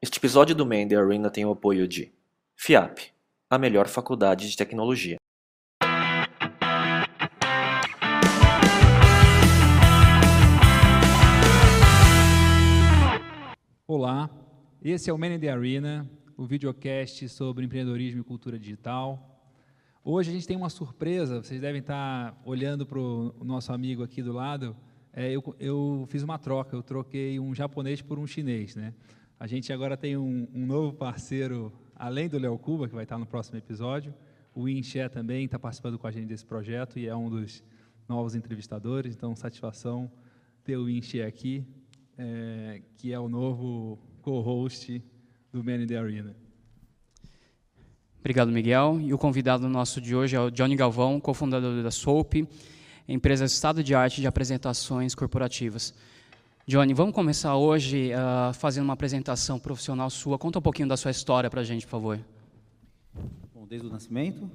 [0.00, 2.12] Este episódio do Man the Arena tem o apoio de
[2.54, 3.12] FIAP,
[3.50, 5.16] a melhor faculdade de tecnologia.
[13.88, 14.30] Olá,
[14.80, 19.42] esse é o Man in the Arena, o videocast sobre empreendedorismo e cultura digital.
[20.04, 24.22] Hoje a gente tem uma surpresa, vocês devem estar olhando para o nosso amigo aqui
[24.22, 24.76] do lado.
[25.12, 28.94] É, eu, eu, fiz uma troca, eu troquei um japonês por um chinês, né?
[29.40, 33.16] A gente agora tem um, um novo parceiro, além do Léo Cuba, que vai estar
[33.18, 34.12] no próximo episódio.
[34.52, 37.62] O Xie também está participando com a gente desse projeto e é um dos
[38.08, 39.14] novos entrevistadores.
[39.14, 40.10] Então, satisfação
[40.64, 41.64] ter o Xie aqui,
[42.18, 45.00] é, que é o novo co-host
[45.52, 46.34] do Man in the Arena.
[48.18, 49.00] Obrigado, Miguel.
[49.00, 52.34] E o convidado nosso de hoje é o Johnny Galvão, cofundador da Soap,
[53.06, 55.94] empresa estado de arte de apresentações corporativas.
[56.68, 60.36] Johnny, vamos começar hoje uh, fazendo uma apresentação profissional sua.
[60.38, 62.20] Conta um pouquinho da sua história para a gente, por favor.
[63.54, 64.50] Bom, desde o nascimento?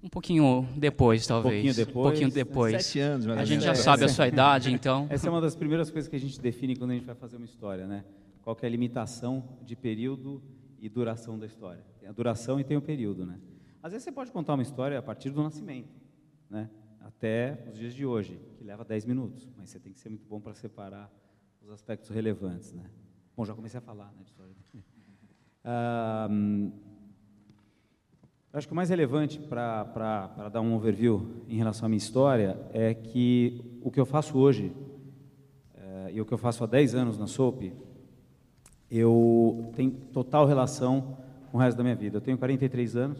[0.00, 1.52] Um pouquinho depois, talvez.
[1.52, 1.96] Um pouquinho depois.
[1.96, 2.84] Um pouquinho depois.
[2.84, 3.80] Sete anos, mais A gente já menos.
[3.80, 5.08] sabe a sua idade, então.
[5.10, 7.36] Essa é uma das primeiras coisas que a gente define quando a gente vai fazer
[7.36, 8.04] uma história, né?
[8.40, 10.40] Qual é a limitação de período
[10.80, 11.84] e duração da história?
[11.98, 13.36] Tem a duração e tem o período, né?
[13.82, 15.90] Às vezes você pode contar uma história a partir do nascimento,
[16.48, 16.70] né?
[17.00, 20.24] Até os dias de hoje, que leva 10 minutos, mas você tem que ser muito
[20.24, 21.10] bom para separar
[21.68, 22.84] os aspectos relevantes, né?
[23.36, 24.54] Bom, já comecei a falar, né, de história.
[28.50, 32.94] Acho que o mais relevante para dar um overview em relação à minha história é
[32.94, 34.72] que o que eu faço hoje
[35.76, 37.74] eh, e o que eu faço há 10 anos na SOP,
[38.90, 41.18] eu tenho total relação
[41.52, 42.16] com o resto da minha vida.
[42.16, 43.18] Eu tenho 43 anos,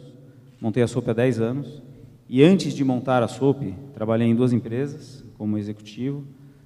[0.59, 1.83] montei a SOP há 10 anos,
[2.27, 6.25] e antes de montar a SOP, trabalhei em duas empresas como executivo,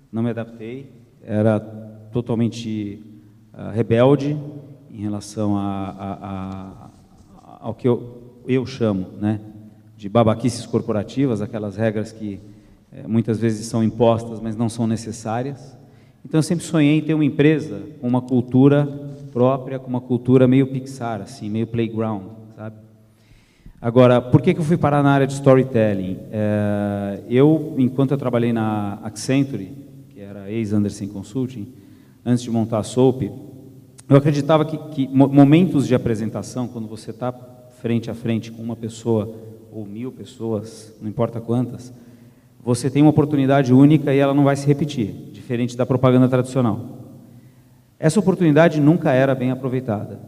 [0.10, 1.60] não me adaptei, era
[2.12, 3.02] totalmente
[3.54, 4.38] ah, rebelde
[4.92, 5.62] em relação a,
[5.98, 6.90] a- a-
[7.62, 9.40] ao que eu, eu chamo né,
[9.98, 12.40] de babaquices corporativas, aquelas regras que
[12.92, 15.78] eh, muitas vezes são impostas, mas não são necessárias.
[16.26, 18.86] Então eu sempre sonhei em ter uma empresa com uma cultura
[19.32, 22.24] própria, com uma cultura meio Pixar, assim, meio playground,
[22.56, 22.76] sabe?
[23.82, 26.18] Agora, por que, que eu fui parar na área de storytelling?
[26.32, 29.72] Eh, eu, enquanto eu trabalhei na Accenture,
[30.24, 31.68] era ex-Anderson Consulting,
[32.26, 33.24] antes de montar a Soap,
[34.10, 37.34] eu acreditava que, que mo- momentos de apresentação, quando você está
[37.82, 39.34] frente a frente com uma pessoa
[39.72, 41.94] ou mil pessoas, não importa quantas,
[42.64, 46.80] você tem uma oportunidade única e ela não vai se repetir, diferente da propaganda tradicional.
[48.00, 50.20] Essa oportunidade nunca era bem aproveitada.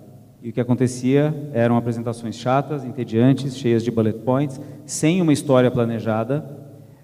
[0.41, 5.71] E o que acontecia eram apresentações chatas, entediantes, cheias de bullet points, sem uma história
[5.71, 6.45] planejada,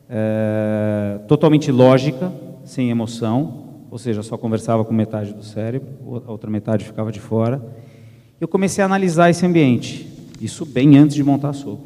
[0.09, 2.31] eh, totalmente lógica,
[2.71, 5.89] sem emoção, ou seja, só conversava com metade do cérebro,
[6.25, 7.61] a outra metade ficava de fora.
[8.39, 10.07] Eu comecei a analisar esse ambiente,
[10.39, 11.81] isso bem antes de montar a SOP.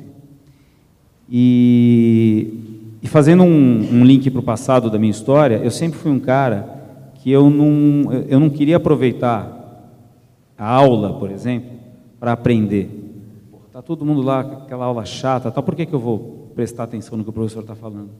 [1.28, 6.12] E, e fazendo um, um link para o passado da minha história, eu sempre fui
[6.12, 6.70] um cara
[7.16, 9.90] que eu não, eu não queria aproveitar
[10.56, 11.72] a aula, por exemplo,
[12.20, 12.92] para aprender.
[13.66, 15.64] Está todo mundo lá aquela aula chata, tal.
[15.64, 18.12] por que, que eu vou prestar atenção no que o professor está falando?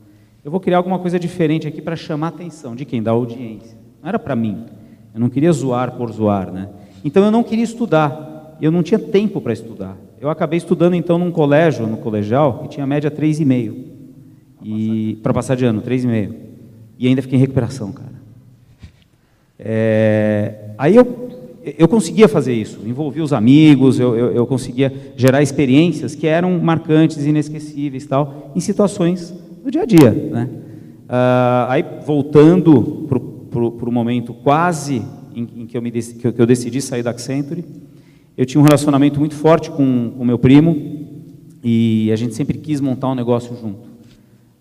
[0.46, 3.02] Eu vou criar alguma coisa diferente aqui para chamar a atenção de quem?
[3.02, 3.76] Da audiência.
[4.00, 4.66] Não era para mim.
[5.12, 6.52] Eu não queria zoar por zoar.
[6.52, 6.70] Né?
[7.04, 8.56] Então eu não queria estudar.
[8.62, 9.98] Eu não tinha tempo para estudar.
[10.22, 13.76] Eu acabei estudando então num colégio, no colegial, que tinha média 3,5.
[14.64, 16.36] E para passar de ano, 3,5.
[17.00, 18.14] E ainda fiquei em recuperação, cara.
[19.58, 21.30] É, aí eu,
[21.64, 26.60] eu conseguia fazer isso, envolvia os amigos, eu, eu, eu conseguia gerar experiências que eram
[26.60, 29.34] marcantes, inesquecíveis, tal, em situações
[29.66, 30.12] do dia a dia.
[30.12, 30.48] Né?
[31.10, 33.08] Ah, aí, voltando
[33.50, 35.02] para o momento quase
[35.34, 37.66] em, em que, eu me, que, eu, que eu decidi sair da Accenture,
[38.38, 41.08] eu tinha um relacionamento muito forte com o meu primo
[41.64, 43.90] e a gente sempre quis montar um negócio junto.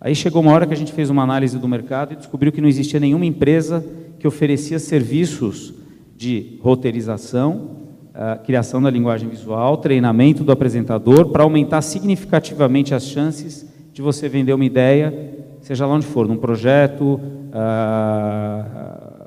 [0.00, 2.62] Aí chegou uma hora que a gente fez uma análise do mercado e descobriu que
[2.62, 3.84] não existia nenhuma empresa
[4.18, 5.74] que oferecia serviços
[6.16, 7.72] de roteirização,
[8.14, 14.28] ah, criação da linguagem visual, treinamento do apresentador, para aumentar significativamente as chances de você
[14.28, 17.20] vender uma ideia, seja lá onde for, num projeto,
[17.52, 19.22] ah,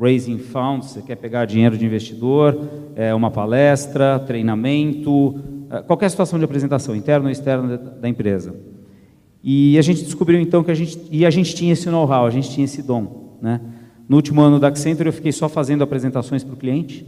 [0.00, 2.58] raising funds, você quer pegar dinheiro de investidor,
[2.96, 8.54] é, uma palestra, treinamento, ah, qualquer situação de apresentação, interna ou externa da- empresa.
[9.44, 12.30] E a gente descobriu então que a gente e a gente tinha esse know-how, a
[12.30, 13.60] gente tinha esse dom, né?
[14.08, 17.04] No último ano da Accenture eu fiquei só fazendo apresentações para o cliente,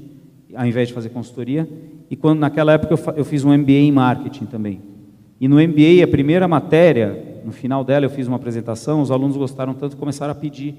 [0.54, 1.66] ao invés de fazer consultoria.
[2.10, 4.97] E quando naquela época eu, eu fiz um MBA em marketing também.
[5.40, 9.36] E no MBA a primeira matéria, no final dela eu fiz uma apresentação, os alunos
[9.36, 10.74] gostaram tanto que começaram a pedir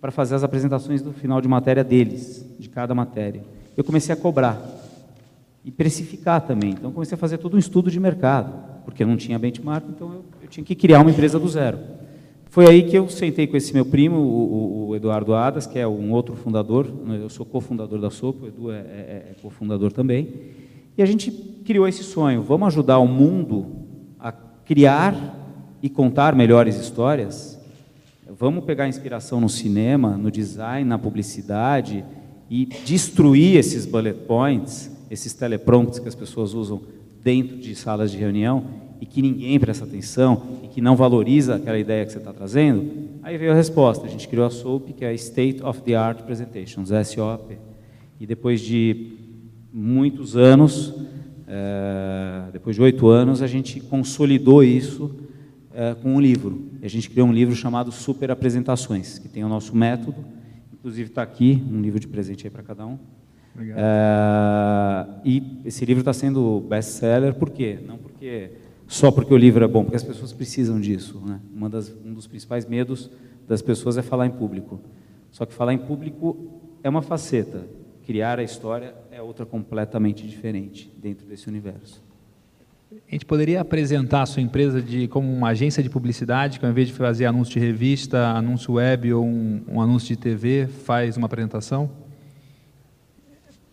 [0.00, 3.42] para fazer as apresentações do final de matéria deles, de cada matéria.
[3.76, 4.60] Eu comecei a cobrar.
[5.64, 6.72] e precificar também.
[6.72, 8.52] Então, comecei a fazer todo um estudo de mercado,
[8.84, 11.78] porque não tinha benchmark, então eu, eu tinha que criar uma empresa do zero.
[12.50, 15.88] Foi aí que eu sentei com esse meu primo, o, o Eduardo Adas, que é
[15.88, 19.90] um outro fundador, né, eu sou cofundador da Sopa, o Edu é, é, é cofundador
[19.90, 20.28] também,
[20.98, 21.30] e a gente
[21.64, 23.83] criou esse sonho, vamos ajudar o mundo
[24.64, 27.58] criar e contar melhores histórias?
[28.28, 32.04] Vamos pegar inspiração no cinema, no design, na publicidade
[32.50, 36.82] e destruir esses bullet points, esses teleprompts que as pessoas usam
[37.22, 38.64] dentro de salas de reunião
[39.00, 42.90] e que ninguém presta atenção e que não valoriza aquela ideia que você está trazendo,
[43.22, 44.06] aí veio a resposta.
[44.06, 47.58] A gente criou a SOAP, que é a State of the Art Presentations, SOP.
[48.18, 49.12] E depois de
[49.72, 50.94] muitos anos,
[51.46, 55.14] é, depois de oito anos, a gente consolidou isso
[55.72, 56.70] é, com um livro.
[56.80, 60.24] E a gente criou um livro chamado Super Apresentações, que tem o nosso método.
[60.72, 62.98] Inclusive está aqui, um livro de presente aí para cada um.
[63.58, 67.78] É, e esse livro está sendo best-seller, por quê?
[67.86, 68.50] Não porque
[68.86, 71.20] só porque o livro é bom, porque as pessoas precisam disso.
[71.24, 71.40] Né?
[71.54, 73.10] Uma das, um dos principais medos
[73.46, 74.80] das pessoas é falar em público.
[75.30, 76.36] Só que falar em público
[76.82, 77.66] é uma faceta,
[78.04, 82.02] criar a história é outra completamente diferente dentro desse universo.
[82.90, 86.72] A gente poderia apresentar a sua empresa de, como uma agência de publicidade, que ao
[86.72, 91.16] invés de fazer anúncio de revista, anúncio web ou um, um anúncio de TV, faz
[91.16, 91.88] uma apresentação?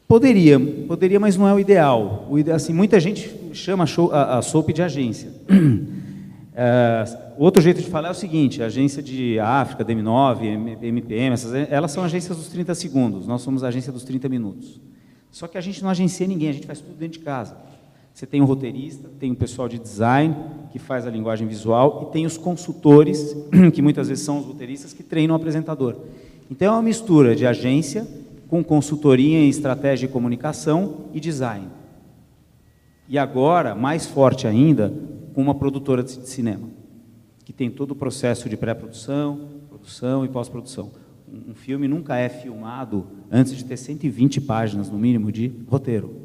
[0.08, 2.28] Poderia, poderia, mas não é o ideal.
[2.30, 5.32] O ideal assim, muita gente chama a, a SOAP de agência.
[6.54, 7.06] É,
[7.38, 11.94] outro jeito de falar é o seguinte: a agência de África, DM9, MPM, essas, elas
[11.94, 14.82] são agências dos 30 segundos, nós somos a agência dos 30 minutos.
[15.32, 17.56] Só que a gente não agencia ninguém, a gente faz tudo dentro de casa.
[18.14, 20.36] Você tem um roteirista, tem o um pessoal de design
[20.72, 23.36] que faz a linguagem visual e tem os consultores,
[23.74, 25.96] que muitas vezes são os roteiristas, que treinam o apresentador.
[26.50, 28.06] Então é uma mistura de agência
[28.50, 31.68] com consultoria em estratégia de comunicação e design.
[33.08, 34.94] E agora, mais forte ainda,
[35.34, 36.68] com uma produtora de cinema,
[37.46, 40.92] que tem todo o processo de pré-produção, produção e pós-produção.
[41.32, 46.16] Um filme nunca é filmado antes de ter 120 páginas, no mínimo, de roteiro.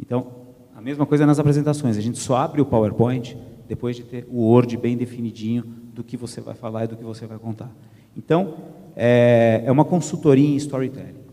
[0.00, 0.32] Então,
[0.74, 1.96] a mesma coisa nas apresentações.
[1.96, 3.36] A gente só abre o PowerPoint
[3.68, 7.04] depois de ter o Word bem definidinho do que você vai falar e do que
[7.04, 7.70] você vai contar.
[8.16, 8.54] Então,
[8.96, 11.28] é, é uma consultoria em storytelling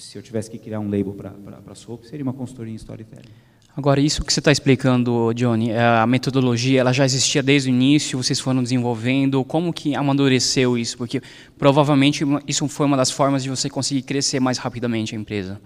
[0.00, 1.32] se eu tivesse que criar um label para
[1.66, 3.28] a SOAP, seria uma consultoria em storytelling.
[3.76, 7.72] Agora, isso que você está explicando, Johnny, é, a metodologia, ela já existia desde o
[7.72, 10.98] início, vocês foram desenvolvendo, como que amadureceu isso?
[10.98, 11.22] Porque
[11.56, 15.60] provavelmente isso foi uma das formas de você conseguir crescer mais rapidamente a empresa.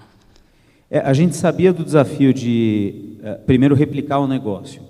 [0.91, 4.83] É, a gente sabia do desafio de, é, primeiro, replicar o negócio.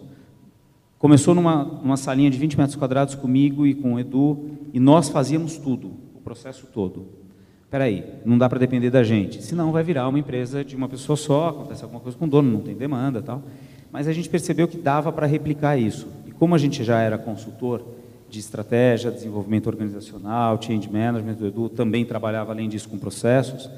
[0.99, 5.09] Começou numa, numa salinha de 20 metros quadrados comigo e com o Edu, e nós
[5.09, 7.24] fazíamos tudo, o processo todo
[7.73, 11.17] aí, não dá para depender da gente, senão vai virar uma empresa de uma pessoa
[11.17, 13.43] só, acontece alguma coisa com o dono, não tem demanda tal.
[13.91, 16.07] Mas a gente percebeu que dava para replicar isso.
[16.27, 17.85] E como a gente já era consultor
[18.29, 23.71] de estratégia, desenvolvimento organizacional, change management, o Edu também trabalhava além disso com processos,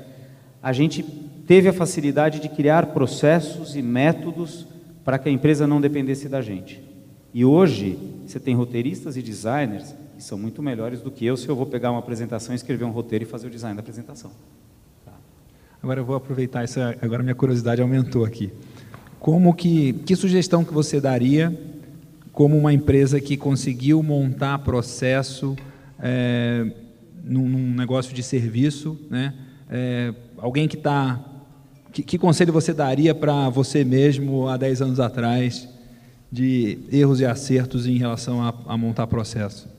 [0.62, 1.02] a gente
[1.46, 4.66] teve a facilidade de criar processos e métodos
[5.04, 6.82] para que a empresa não dependesse da gente.
[7.32, 11.48] E hoje, você tem roteiristas e designers e são muito melhores do que eu se
[11.48, 14.30] eu vou pegar uma apresentação, escrever um roteiro e fazer o design da apresentação.
[15.04, 15.12] Tá.
[15.82, 18.52] Agora eu vou aproveitar essa, agora minha curiosidade aumentou aqui.
[19.18, 21.56] Como que, que sugestão que você daria
[22.32, 25.56] como uma empresa que conseguiu montar processo
[25.98, 26.70] é,
[27.24, 29.34] num, num, negócio de serviço, né?
[29.68, 31.18] É, alguém que está
[31.92, 35.66] que, que, conselho você daria para você mesmo há 10 anos atrás
[36.30, 39.75] de erros e acertos em relação a, a montar processo?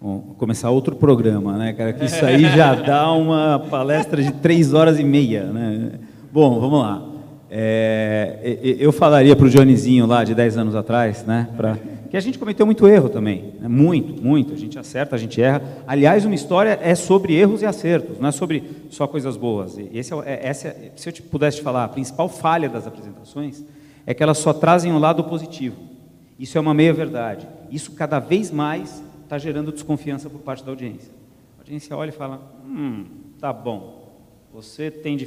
[0.00, 1.92] Bom, começar outro programa, né, cara?
[1.92, 5.92] Que isso aí já dá uma palestra de três horas e meia, né?
[6.32, 7.02] Bom, vamos lá.
[7.50, 11.48] É, eu falaria para o Johnnyzinho lá de 10 anos atrás, né?
[11.56, 11.76] Pra,
[12.08, 13.66] que a gente cometeu muito erro também, né?
[13.66, 14.54] muito, muito.
[14.54, 15.62] A gente acerta, a gente erra.
[15.84, 19.78] Aliás, uma história é sobre erros e acertos, não é sobre só coisas boas.
[19.78, 22.86] E esse é, é essa, se eu te pudesse te falar, a principal falha das
[22.86, 23.64] apresentações
[24.06, 25.76] é que elas só trazem um lado positivo.
[26.38, 27.48] Isso é uma meia verdade.
[27.68, 31.12] Isso cada vez mais está gerando desconfiança por parte da audiência.
[31.58, 33.04] A audiência olha e fala: hum,
[33.38, 34.10] tá bom,
[34.52, 35.18] você tem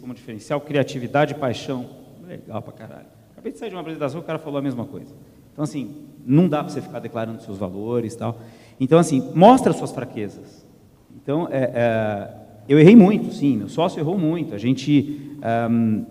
[0.00, 1.90] como diferencial criatividade e paixão.
[2.26, 3.06] Legal pra caralho.
[3.32, 5.12] Acabei de sair de uma apresentação, o cara falou a mesma coisa.
[5.52, 8.38] Então, assim, não dá para você ficar declarando seus valores tal.
[8.78, 10.64] Então, assim, mostra suas fraquezas.
[11.20, 12.34] Então, é, é,
[12.68, 14.54] eu errei muito, sim, meu sócio errou muito.
[14.54, 15.20] A gente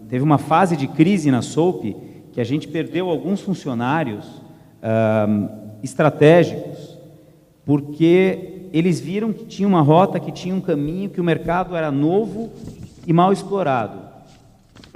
[0.09, 1.95] teve uma fase de crise na SOAP
[2.31, 4.25] que a gente perdeu alguns funcionários
[5.83, 6.76] estratégicos
[7.67, 11.91] porque eles viram que tinha uma rota, que tinha um caminho, que o mercado era
[11.91, 12.49] novo
[13.05, 13.99] e mal explorado.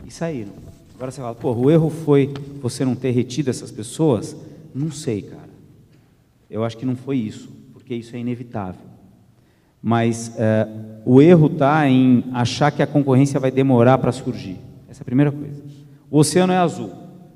[0.08, 0.54] E saíram.
[0.96, 4.38] Agora você fala, pô, o erro foi você não ter retido essas pessoas?
[4.74, 5.50] Não sei, cara.
[6.50, 8.86] Eu acho que não foi isso, porque isso é inevitável.
[9.84, 10.66] Mas é,
[11.04, 14.58] o erro está em achar que a concorrência vai demorar para surgir.
[14.90, 15.62] Essa é a primeira coisa.
[16.10, 16.92] O oceano é azul.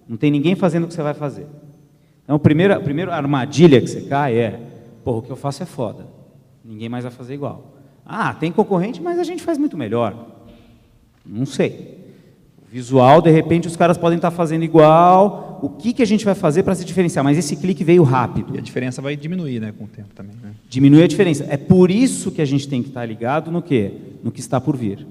[0.08, 1.46] Não tem ninguém fazendo o que você vai fazer.
[2.24, 4.75] Então, a primeira, a primeira armadilha que você cai é:
[5.06, 6.08] pô, o que eu faço é foda.
[6.64, 7.76] Ninguém mais vai fazer igual.
[8.04, 10.16] Ah, tem concorrente, mas a gente faz muito melhor.
[11.24, 12.04] Não sei.
[12.58, 15.60] O visual, de repente, os caras podem estar fazendo igual.
[15.62, 17.24] O que, que a gente vai fazer para se diferenciar?
[17.24, 18.56] Mas esse clique veio rápido.
[18.56, 20.36] E a diferença vai diminuir né, com o tempo também.
[20.42, 20.54] Né?
[20.68, 21.46] Diminui a diferença.
[21.50, 23.94] É por isso que a gente tem que estar ligado no quê?
[24.24, 25.06] No que está por vir.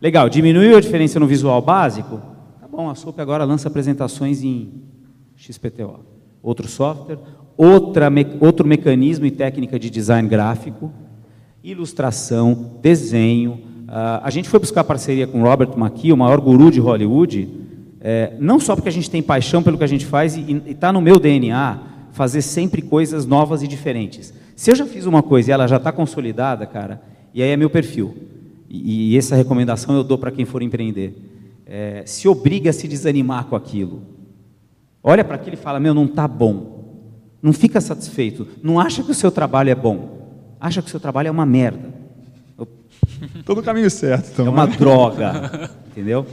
[0.00, 2.20] Legal, diminuiu a diferença no visual básico?
[2.60, 4.82] Tá bom, a SOP agora lança apresentações em
[5.36, 6.00] XPTO.
[6.42, 7.18] Outro software,
[7.56, 10.92] outra, outro mecanismo e técnica de design gráfico,
[11.62, 13.52] ilustração, desenho.
[13.88, 17.48] Uh, a gente foi buscar parceria com Robert McKee, o maior guru de Hollywood,
[18.00, 20.92] é, não só porque a gente tem paixão pelo que a gente faz e está
[20.92, 21.78] no meu DNA
[22.10, 24.34] fazer sempre coisas novas e diferentes.
[24.56, 27.00] Se eu já fiz uma coisa e ela já está consolidada, cara,
[27.32, 28.14] e aí é meu perfil.
[28.68, 31.14] E, e essa recomendação eu dou para quem for empreender.
[31.64, 34.02] É, se obriga a se desanimar com aquilo.
[35.02, 36.71] Olha para aquilo e fala: Meu, não está bom.
[37.42, 38.46] Não fica satisfeito.
[38.62, 40.22] Não acha que o seu trabalho é bom
[40.62, 41.92] acha que o seu trabalho é uma merda.
[43.34, 44.30] Estou no caminho certo.
[44.32, 44.46] Então.
[44.46, 46.24] É uma droga, entendeu?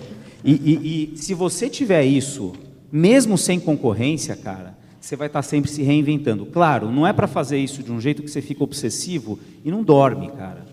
[0.43, 2.53] E, e, e, se você tiver isso,
[2.91, 6.45] mesmo sem concorrência, cara, você vai estar sempre se reinventando.
[6.45, 9.81] Claro, não é para fazer isso de um jeito que você fica obsessivo e não
[9.83, 10.65] dorme, cara.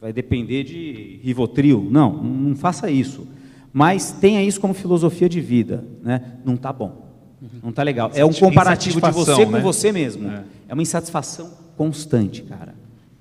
[0.00, 1.88] Vai depender de Rivotril.
[1.90, 3.26] Não, não faça isso.
[3.72, 5.84] Mas tenha isso como filosofia de vida.
[6.02, 6.38] Né?
[6.44, 7.05] Não está bom.
[7.62, 8.10] Não está legal.
[8.14, 9.58] É um comparativo de você né?
[9.58, 10.28] com você mesmo.
[10.30, 10.42] É.
[10.68, 12.74] é uma insatisfação constante, cara.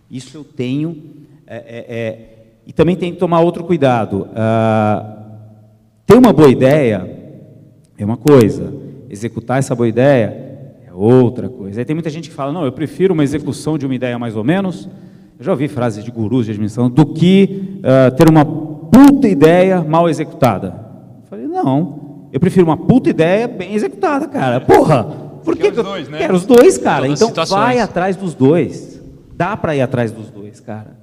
[0.10, 1.04] Isso eu tenho.
[1.46, 2.30] É, é, é,
[2.66, 4.28] e também tem que tomar outro cuidado.
[4.36, 5.18] Ah,
[6.06, 7.10] ter uma boa ideia
[7.98, 8.74] é uma coisa,
[9.10, 10.46] executar essa boa ideia
[10.88, 11.82] é outra coisa.
[11.82, 14.36] Aí tem muita gente que fala: não, eu prefiro uma execução de uma ideia mais
[14.36, 14.88] ou menos.
[15.38, 19.84] Eu já ouvi frases de gurus de administração do que uh, ter uma puta ideia
[19.84, 20.68] mal executada.
[21.24, 22.05] Eu falei: não,
[22.36, 24.60] eu prefiro uma puta ideia bem executada, cara.
[24.60, 25.06] Porra!
[25.42, 26.18] Por que, que os dois, né?
[26.18, 27.08] Quero os dois, cara.
[27.08, 29.01] então vai atrás dos dois.
[29.34, 30.98] Dá para ir atrás dos dois, cara.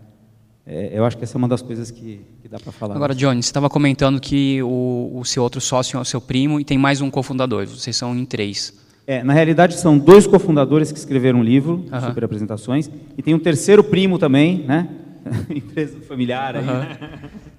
[0.66, 2.96] É, eu acho que essa é uma das coisas que, que dá para falar.
[2.96, 6.60] Agora, Johnny, você estava comentando que o, o, seu outro sócio é o seu primo
[6.60, 7.66] e tem mais um cofundador.
[7.66, 8.74] Vocês são em três.
[9.06, 12.08] É, na realidade, são dois cofundadores que escreveram um livro, uh -huh.
[12.08, 14.86] Super Apresentações, e tem um terceiro primo também, né?
[15.48, 16.62] Empresa familiar aí.
[16.62, 17.51] Uh -huh.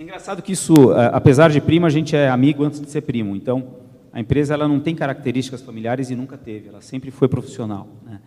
[0.00, 3.36] Engraçado que isso, é, apesar de primo, a gente é amigo antes de ser primo.
[3.36, 3.76] Então,
[4.10, 7.86] a empresa ela não tem características familiares e nunca teve, ela sempre foi profissional.
[8.06, 8.18] Né?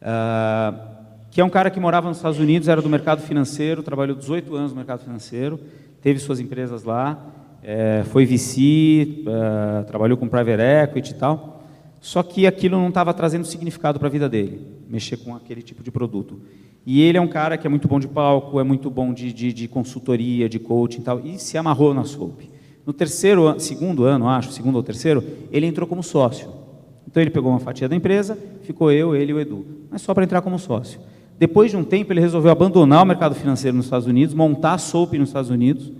[0.00, 4.14] Uh, que é um cara que morava nos Estados Unidos, era do mercado financeiro, trabalhou
[4.16, 5.58] 18 anos no mercado financeiro,
[6.00, 7.20] teve suas empresas lá,
[7.60, 11.60] é, foi VC, uh, trabalhou com private equity e tal.
[12.00, 15.82] Só que aquilo não estava trazendo significado para a vida dele, mexer com aquele tipo
[15.82, 16.40] de produto.
[16.86, 19.32] E ele é um cara que é muito bom de palco, é muito bom de,
[19.32, 22.42] de, de consultoria, de coaching e tal, e se amarrou na Soap.
[22.86, 26.48] No terceiro, segundo ano, acho, segundo ou terceiro, ele entrou como sócio.
[27.08, 30.14] Então ele pegou uma fatia da empresa, ficou eu, ele e o Edu, mas só
[30.14, 31.00] para entrar como sócio.
[31.36, 34.78] Depois de um tempo, ele resolveu abandonar o mercado financeiro nos Estados Unidos, montar a
[34.78, 35.90] Soap nos Estados Unidos,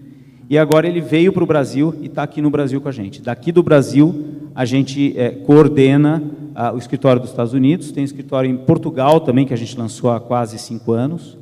[0.49, 3.21] e agora ele veio para o Brasil e está aqui no Brasil com a gente.
[3.21, 4.15] Daqui do Brasil,
[4.55, 6.23] a gente é, coordena
[6.57, 10.11] ah, o escritório dos Estados Unidos, tem escritório em Portugal também, que a gente lançou
[10.11, 11.39] há quase cinco anos,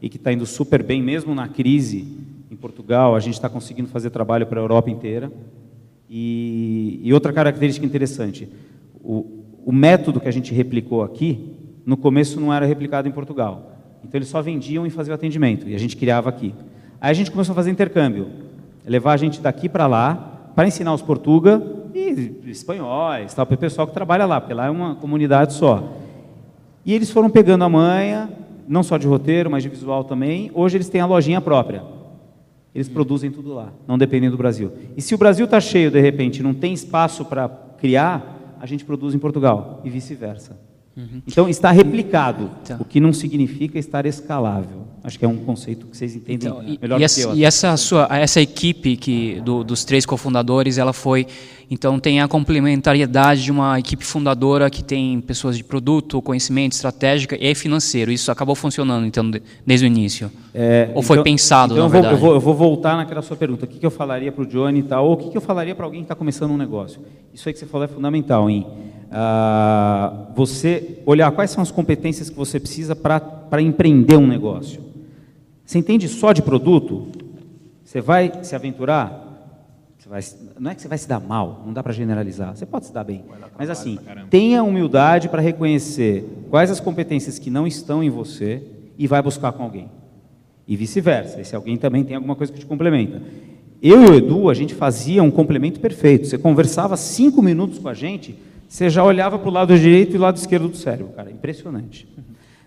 [0.00, 2.18] e que está indo super bem, mesmo na crise
[2.60, 5.32] Portugal, a gente está conseguindo fazer trabalho para a Europa inteira.
[6.10, 8.48] E, e outra característica interessante,
[9.02, 13.76] o, o, método que a gente replicou aqui, no começo não era replicado em Portugal.
[14.02, 16.54] Então eles só vendiam e faziam atendimento, e a gente criava aqui.
[17.00, 18.28] Aí a gente começou a fazer intercâmbio,
[18.86, 21.62] levar a gente daqui para lá, para ensinar os portuga
[21.98, 25.92] e espanhóis, para o pessoal que trabalha lá, porque lá é uma comunidade só.
[26.84, 28.30] E eles foram pegando a manha,
[28.66, 30.50] não só de roteiro, mas de visual também.
[30.54, 31.82] Hoje eles têm a lojinha própria.
[32.74, 34.72] Eles produzem tudo lá, não dependem do Brasil.
[34.96, 38.84] E se o Brasil está cheio, de repente, não tem espaço para criar, a gente
[38.84, 40.67] produz em Portugal e vice-versa.
[40.98, 41.22] Uhum.
[41.24, 42.78] Então está replicado, então.
[42.80, 44.88] o que não significa estar escalável.
[45.04, 47.34] Acho que é um conceito que vocês entendem então, melhor e, essa, que eu.
[47.36, 51.24] E essa sua, essa equipe que do, dos três cofundadores, ela foi,
[51.70, 57.38] então tem a complementariedade de uma equipe fundadora que tem pessoas de produto, conhecimento, estratégica
[57.40, 58.10] e financeiro.
[58.10, 59.30] Isso acabou funcionando então
[59.64, 60.32] desde o início.
[60.52, 63.22] É, ou foi então, pensado então na eu vou, eu vou, eu vou, voltar naquela
[63.22, 63.66] sua pergunta.
[63.66, 65.40] O que, que eu falaria para o Johnny e tal, ou o que, que eu
[65.40, 67.00] falaria para alguém que está começando um negócio?
[67.32, 68.66] Isso aí que você falou é fundamental, hein?
[69.10, 74.82] Ah, você olhar quais são as competências que você precisa para empreender um negócio.
[75.64, 77.08] Você entende só de produto?
[77.84, 79.28] Você vai se aventurar?
[80.08, 80.20] vai,
[80.58, 82.92] não é que você vai se dar mal, não dá para generalizar, você pode se
[82.92, 83.24] dar bem.
[83.58, 83.98] Mas assim,
[84.30, 88.62] tenha humildade para reconhecer quais as competências que não estão em você
[88.96, 89.90] e vai buscar com alguém.
[90.66, 93.22] E vice-versa, esse alguém também tem alguma coisa que te complementa.
[93.82, 96.26] Eu e o Edu, a gente fazia um complemento perfeito.
[96.26, 98.34] Você conversava cinco minutos com a gente,
[98.68, 102.06] você já olhava para o lado direito e o lado esquerdo do cérebro, cara, impressionante.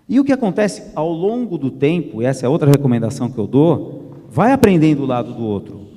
[0.09, 3.47] E o que acontece ao longo do tempo, e essa é outra recomendação que eu
[3.47, 5.87] dou, vai aprendendo o lado do outro.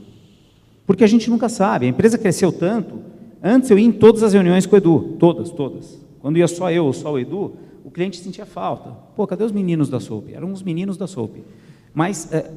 [0.86, 3.00] Porque a gente nunca sabe, a empresa cresceu tanto.
[3.42, 5.98] Antes eu ia em todas as reuniões com o Edu, todas, todas.
[6.20, 8.90] Quando ia só eu ou só o Edu, o cliente sentia falta.
[9.16, 10.32] Pô, cadê os meninos da SOAP?
[10.32, 11.42] Eram os meninos da SOAP.
[11.94, 12.50] Mas é,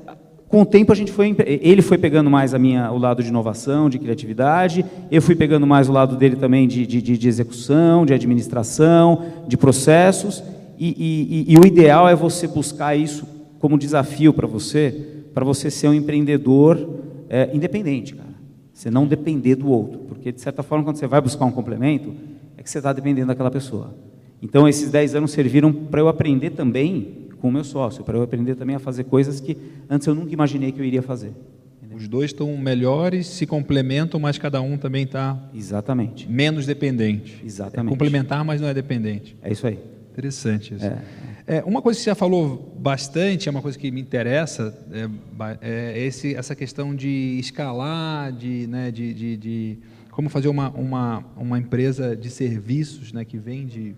[0.47, 3.29] com o tempo a gente foi, ele foi pegando mais a minha, o lado de
[3.29, 8.05] inovação, de criatividade, eu fui pegando mais o lado dele também de, de, de execução,
[8.05, 10.41] de administração, de processos,
[10.79, 13.27] e, e, e, o ideal é você buscar isso
[13.59, 18.27] como desafio para você, para você ser um empreendedor é, independente, cara.
[18.71, 22.13] Você não depender do outro, porque de certa forma quando você vai buscar um complemento,
[22.55, 23.95] é que você está dependendo daquela pessoa.
[24.39, 28.23] Então esses 10 anos serviram para eu aprender também com o meu sócio, para eu
[28.23, 29.57] aprender também a fazer coisas que
[29.89, 31.33] antes eu nunca imaginei que eu iria fazer.
[31.77, 31.97] Entendeu?
[31.97, 36.29] Os dois estão melhores, se complementam, mas cada um também está Exatamente.
[36.29, 37.41] menos dependente.
[37.45, 37.87] Exatamente.
[37.87, 39.37] É complementar, mas não é dependente.
[39.41, 39.79] É isso aí.
[40.11, 40.85] Interessante isso.
[40.85, 41.01] É.
[41.49, 45.93] É, uma coisa que você já falou bastante, é uma coisa que me interessa, é,
[45.95, 49.79] é esse, essa questão de escalar, de, né, de, de, de
[50.11, 53.95] como fazer uma, uma, uma empresa de serviços né, que vende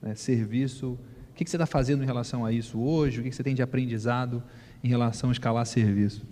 [0.00, 0.98] né, serviço
[1.36, 3.20] o que você está fazendo em relação a isso hoje?
[3.20, 4.42] O que você tem de aprendizado
[4.82, 6.24] em relação a escalar serviço?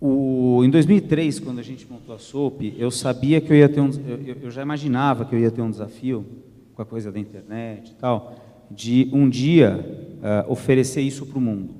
[0.00, 3.80] O, em 2003, quando a gente montou a SOP, eu sabia que eu ia ter
[3.80, 6.26] um, eu, eu, já imaginava que eu ia ter um desafio
[6.74, 8.34] com a coisa da internet e tal,
[8.68, 9.78] de um dia
[10.18, 11.74] uh, oferecer isso para o mundo.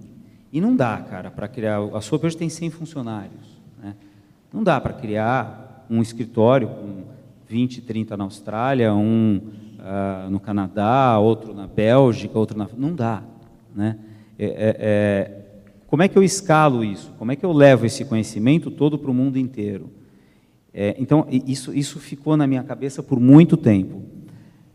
[0.52, 1.80] E não dá, cara, para criar.
[1.92, 3.60] A SOP hoje tem 100 funcionários.
[3.82, 3.96] Né?
[4.52, 7.02] Não dá para criar um escritório com
[7.48, 9.40] 20, 30 na Austrália, um
[9.80, 12.68] uh, no Canadá, outro na Bélgica, outro na.
[12.76, 13.22] Não dá.
[13.74, 13.98] Né?
[14.38, 15.40] É, é, é,
[15.86, 17.12] como é que eu escalo isso?
[17.18, 19.90] Como é que eu levo esse conhecimento todo para o mundo inteiro?
[20.72, 24.02] É, então, isso, isso ficou na minha cabeça por muito tempo.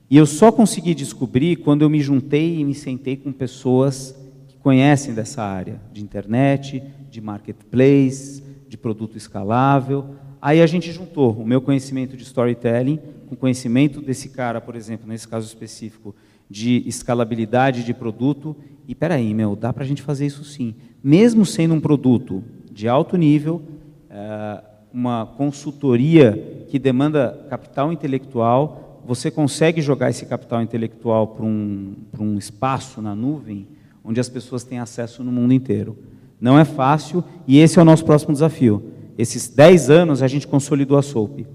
[0.09, 4.15] E eu só consegui descobrir quando eu me juntei e me sentei com pessoas
[4.47, 10.15] que conhecem dessa área de internet, de marketplace, de produto escalável.
[10.41, 15.07] Aí a gente juntou o meu conhecimento de storytelling com conhecimento desse cara, por exemplo,
[15.07, 16.15] nesse caso específico,
[16.49, 18.55] de escalabilidade de produto.
[18.87, 20.75] E peraí, meu, dá para a gente fazer isso sim.
[21.03, 23.61] Mesmo sendo um produto de alto nível,
[24.09, 31.95] eh, uma consultoria que demanda capital intelectual, você consegue jogar esse capital intelectual para um,
[32.19, 33.67] um espaço na nuvem
[34.03, 35.97] onde as pessoas têm acesso no mundo inteiro.
[36.39, 38.94] Não é fácil e esse é o nosso próximo desafio.
[39.17, 41.45] Esses 10 anos a gente consolidou a SOAP.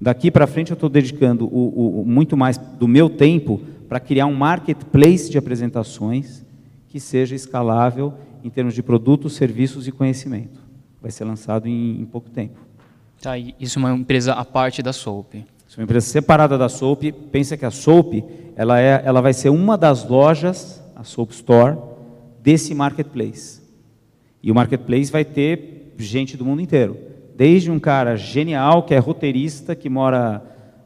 [0.00, 4.26] Daqui para frente eu estou dedicando o, o, muito mais do meu tempo para criar
[4.26, 6.44] um marketplace de apresentações
[6.88, 10.60] que seja escalável em termos de produtos, serviços e conhecimento.
[11.02, 12.58] Vai ser lançado em, em pouco tempo.
[13.20, 15.34] Tá, isso é uma empresa à parte da Soap.
[15.34, 17.02] Isso é uma empresa separada da Soap.
[17.32, 18.14] Pensa que a Soap
[18.54, 21.76] ela, é, ela vai ser uma das lojas, a Soap Store,
[22.40, 23.60] desse marketplace.
[24.40, 27.07] E o marketplace vai ter gente do mundo inteiro.
[27.38, 30.42] Desde um cara genial, que é roteirista, que mora,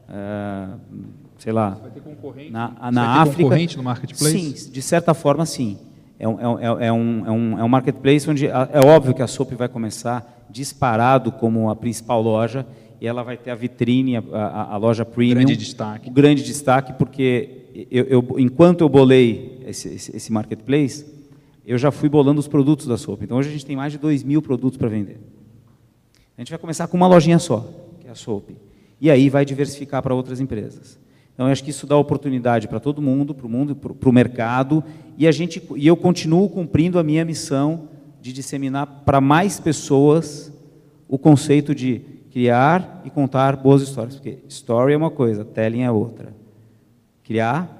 [0.07, 0.79] uh,
[1.39, 1.81] sei lá,
[2.51, 3.41] na, na África.
[3.41, 4.39] concorrente no marketplace?
[4.39, 5.79] Sim, de certa forma, sim.
[6.19, 9.23] É um, é, é, é, um, é, um, é um marketplace onde é óbvio que
[9.23, 12.67] a SOP vai começar disparado como a principal loja
[13.01, 15.37] e ela vai ter a vitrine, a, a, a loja premium.
[15.37, 16.07] Grande destaque.
[16.07, 21.03] O grande destaque, porque eu, eu, enquanto eu bolei esse, esse, esse, marketplace,
[21.65, 23.23] eu já fui bolando os produtos da SOP.
[23.23, 25.19] Então hoje a gente tem mais de 2 mil produtos para vender.
[26.37, 27.67] A gente vai começar com uma lojinha só,
[27.99, 28.49] que é a Soap.
[28.99, 30.99] E aí vai diversificar para outras empresas.
[31.33, 34.13] Então, eu acho que isso dá oportunidade para todo mundo, para o mundo, para o
[34.13, 34.83] mercado,
[35.17, 37.89] e, a gente, e eu continuo cumprindo a minha missão
[38.21, 40.51] de disseminar para mais pessoas
[41.07, 44.15] o conceito de criar e contar boas histórias.
[44.15, 46.33] Porque story é uma coisa, telling é outra.
[47.23, 47.79] Criar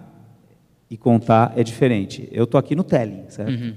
[0.90, 2.28] e contar é diferente.
[2.32, 3.52] Eu estou aqui no telling, certo?
[3.52, 3.74] Uhum.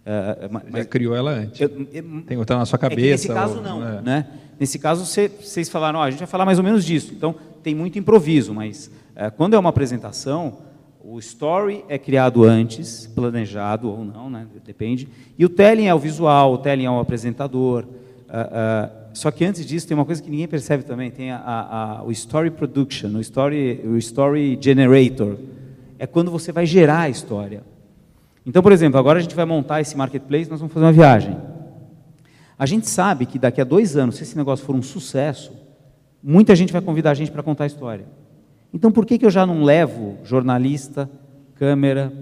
[0.00, 1.60] Uh, mas, criou ela antes.
[1.60, 3.00] Eu, eu, Tem outra na sua cabeça.
[3.02, 4.02] É nesse caso ou, não, é.
[4.02, 4.26] né?
[4.58, 7.12] Nesse caso vocês falaram, oh, a gente vai falar mais ou menos disso.
[7.14, 10.58] Então tem muito improviso, mas uh, quando é uma apresentação,
[11.02, 14.46] o story é criado antes, planejado ou não, né?
[14.64, 15.08] Depende.
[15.38, 17.84] E o telling é o visual, o telling é o apresentador.
[17.84, 21.98] Uh, só que antes disso tem uma coisa que ninguém percebe também, tem a, a,
[21.98, 25.36] a, o story production, o story, o story generator.
[25.98, 27.62] É quando você vai gerar a história.
[28.50, 31.36] Então, por exemplo, agora a gente vai montar esse marketplace, nós vamos fazer uma viagem.
[32.58, 35.52] A gente sabe que daqui a dois anos, se esse negócio for um sucesso,
[36.20, 38.06] muita gente vai convidar a gente para contar a história.
[38.74, 41.08] Então, por que, que eu já não levo jornalista,
[41.54, 42.12] câmera,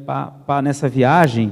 [0.47, 1.51] para nessa viagem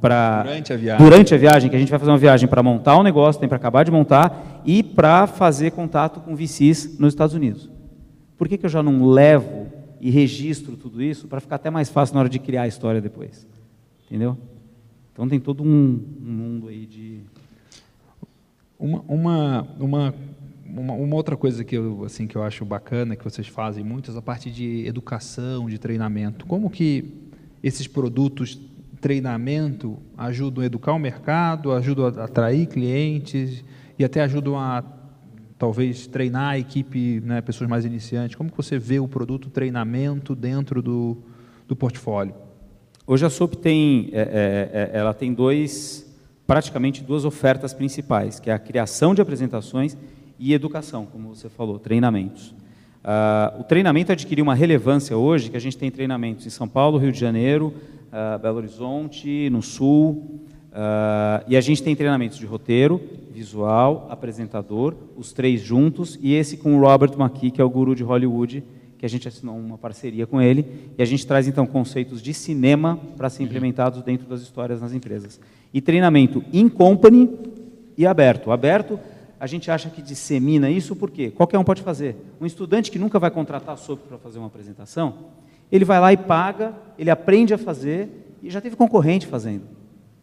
[0.00, 2.62] para durante a viagem, durante a viagem que a gente vai fazer uma viagem para
[2.62, 7.12] montar um negócio, tem para acabar de montar e para fazer contato com VCs nos
[7.12, 7.68] Estados Unidos.
[8.38, 9.66] Por que, que eu já não levo
[10.00, 13.02] e registro tudo isso para ficar até mais fácil na hora de criar a história
[13.02, 13.46] depois?
[14.06, 14.36] Entendeu?
[15.12, 17.20] Então tem todo um, um mundo aí de
[18.78, 20.14] uma, uma, uma
[20.66, 24.18] uma, outra coisa que eu, assim, que eu acho bacana, que vocês fazem muito, é
[24.18, 26.46] a parte de educação, de treinamento.
[26.46, 27.12] Como que
[27.62, 28.58] esses produtos
[29.00, 33.62] treinamento ajudam a educar o mercado, ajudam a atrair clientes
[33.98, 34.82] e até ajudam a
[35.58, 38.34] talvez treinar a equipe, né, pessoas mais iniciantes.
[38.34, 41.18] Como que você vê o produto treinamento dentro do,
[41.68, 42.34] do portfólio?
[43.06, 46.10] Hoje a SOP tem, é, é, é, ela tem dois,
[46.46, 49.94] praticamente duas ofertas principais, que é a criação de apresentações
[50.38, 52.54] e educação, como você falou, treinamentos.
[53.04, 56.96] Uh, o treinamento adquiriu uma relevância hoje, que a gente tem treinamentos em São Paulo,
[56.96, 57.74] Rio de Janeiro,
[58.08, 60.40] uh, Belo Horizonte, no Sul,
[60.72, 62.98] uh, e a gente tem treinamentos de roteiro,
[63.30, 67.94] visual, apresentador, os três juntos, e esse com o Robert McKee, que é o guru
[67.94, 68.64] de Hollywood,
[69.04, 72.32] que a gente assinou uma parceria com ele, e a gente traz então conceitos de
[72.32, 75.38] cinema para ser implementados dentro das histórias nas empresas.
[75.74, 77.28] E treinamento in company
[77.98, 78.50] e aberto.
[78.50, 78.98] Aberto,
[79.38, 82.16] a gente acha que dissemina isso porque qualquer um pode fazer.
[82.40, 85.14] Um estudante que nunca vai contratar sobre para fazer uma apresentação,
[85.70, 88.08] ele vai lá e paga, ele aprende a fazer
[88.42, 89.64] e já teve concorrente fazendo.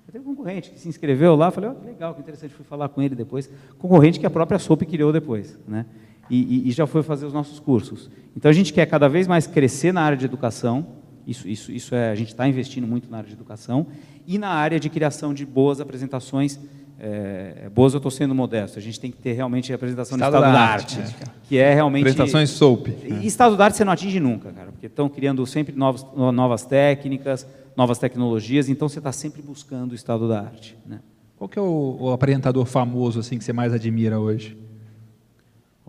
[0.08, 2.90] Já teve concorrente que se inscreveu lá, falei, oh, que legal, que interessante, fui falar
[2.90, 3.48] com ele depois.
[3.78, 5.86] Concorrente que a própria SOP criou depois, né?
[6.30, 8.10] E, e, já foi fazer os nossos cursos.
[8.36, 10.88] Então a gente quer cada vez mais crescer na área de educação,
[11.28, 13.88] isso, isso, isso é, a gente está investindo muito na área de educação,
[14.26, 16.58] e na área de criação de boas apresentações
[17.04, 18.78] é, Boas, eu estou sendo modesto.
[18.78, 21.16] A gente tem que ter realmente a apresentação estado de estado da, da arte, arte
[21.20, 21.26] é.
[21.46, 22.04] que é realmente.
[22.04, 22.90] Apresentações SOAP.
[23.04, 26.64] E estado da arte você não atinge nunca, cara, porque estão criando sempre novos, novas
[26.64, 30.78] técnicas, novas tecnologias, então você está sempre buscando o estado da arte.
[30.86, 31.00] Né?
[31.38, 34.56] Qual que é o, o, apresentador famoso assim que você mais admira hoje?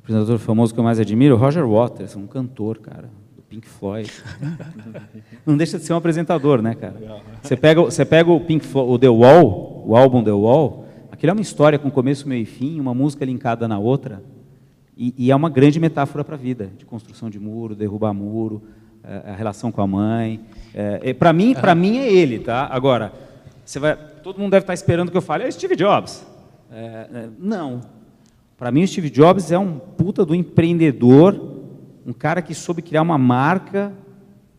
[0.03, 1.37] Apresentador famoso que eu mais admiro?
[1.37, 3.09] Roger Waters, um cantor, cara.
[3.37, 4.11] do Pink Floyd.
[5.47, 7.23] não deixa de ser um apresentador, né, cara?
[7.43, 10.83] Você pega, você pega o Pink Floyd, o The Wall, o álbum The Wall,
[11.23, 14.25] Aquilo é uma história com começo, meio e fim, uma música linkada na outra,
[14.97, 18.61] e, e é uma grande metáfora para a vida, de construção de muro, derrubar muro,
[19.05, 20.41] é, a relação com a mãe.
[20.75, 22.67] É, para mim, para mim é ele, tá?
[22.69, 23.13] Agora,
[23.65, 26.27] você vai, todo mundo deve estar esperando que eu fale, é Steve Jobs.
[26.73, 27.83] É, é não.
[28.63, 31.35] Para mim, o Steve Jobs é um puta do empreendedor,
[32.07, 33.93] um cara que soube criar uma marca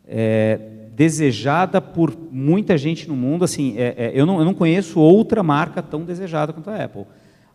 [0.05, 0.59] é,
[0.93, 3.45] desejada por muita gente no mundo.
[3.45, 7.05] Assim, é, é, eu, não, eu não conheço outra marca tão desejada quanto a Apple.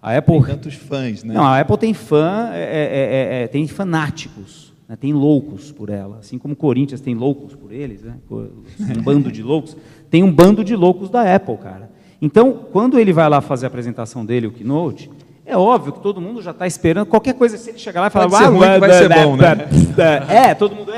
[0.00, 1.34] A Apple tem tantos fãs, né?
[1.34, 4.96] Não, a Apple tem fã, é, é, é, tem fanáticos, né?
[4.96, 6.16] tem loucos por ela.
[6.16, 8.14] Assim como o Corinthians tem loucos por eles, né?
[8.30, 9.76] um bando de loucos.
[10.08, 11.90] Tem um bando de loucos da Apple, cara.
[12.22, 15.10] Então, quando ele vai lá fazer a apresentação dele, o keynote,
[15.48, 17.56] é óbvio que todo mundo já está esperando qualquer coisa.
[17.56, 19.68] Se ele chegar lá e falar, vai ser ruim, vai ser bom, né?
[20.28, 20.92] É, todo mundo,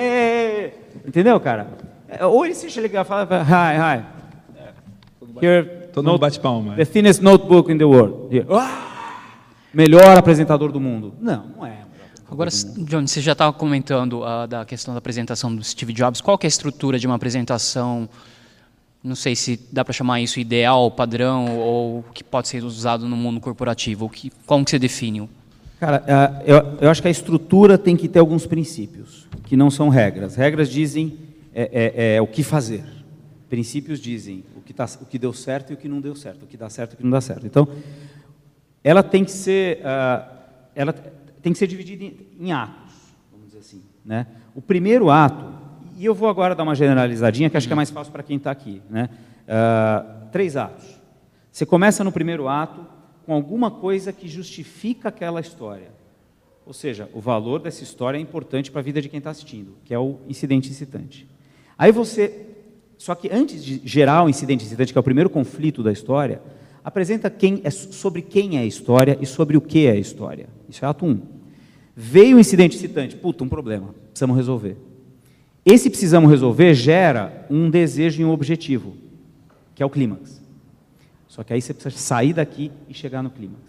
[1.07, 1.69] entendeu, cara?
[2.09, 4.05] É, ou ele se chega e fala, hi, hi.
[5.41, 6.75] Here, Todo mundo bate palma.
[6.77, 8.35] The thinnest notebook in the world.
[8.35, 8.47] Here.
[8.51, 9.19] Ah,
[9.73, 11.15] melhor apresentador do mundo.
[11.21, 11.79] Não, não é.
[12.31, 16.21] Agora, John, você já estava comentando uh, da questão da apresentação do Steve Jobs.
[16.21, 18.09] Qual é a estrutura de uma apresentação?
[19.03, 23.17] Não sei se dá para chamar isso ideal, padrão, ou que pode ser usado no
[23.17, 24.09] mundo corporativo.
[24.09, 25.29] Que, como que você define?
[25.79, 29.71] Cara, uh, eu, eu acho que a estrutura tem que ter alguns princípios, que não
[29.71, 30.37] são regras.
[30.37, 31.19] Regras dizem
[31.55, 32.85] é, é, é o que fazer.
[33.49, 36.43] Princípios dizem o que, tá, o que deu certo e o que não deu certo,
[36.43, 37.47] o que dá certo e o que não dá certo.
[37.47, 37.67] Então,
[38.85, 40.37] ela tem que ser, uh,
[40.75, 42.93] ela tem que ser dividida em, em, atos,
[43.33, 43.83] vamos dizer assim.
[44.05, 44.27] Né?
[44.55, 45.60] O primeiro ato,
[46.01, 48.39] e eu vou agora dar uma generalizadinha, que acho que é mais fácil para quem
[48.39, 48.81] está aqui.
[48.89, 49.11] Né?
[49.45, 50.99] Uh, três atos.
[51.53, 52.87] Você começa no primeiro ato
[53.27, 55.89] com alguma coisa que justifica aquela história.
[56.65, 59.77] Ou seja, o valor dessa história é importante para a vida de quem está assistindo,
[59.85, 61.29] que é o incidente incitante.
[61.77, 62.47] Aí você,
[62.97, 66.41] só que antes de gerar o incidente incidente, que é o primeiro conflito da história,
[66.83, 70.49] apresenta quem é, sobre quem é a história e sobre o que é a história.
[70.67, 71.21] Isso é ato 1.
[71.95, 74.79] Veio o incidente incitante, puta, um problema, precisamos resolver.
[75.65, 78.97] Esse precisamos resolver gera um desejo e um objetivo,
[79.75, 80.41] que é o clímax.
[81.29, 83.61] Só que aí você precisa sair daqui e chegar no clímax.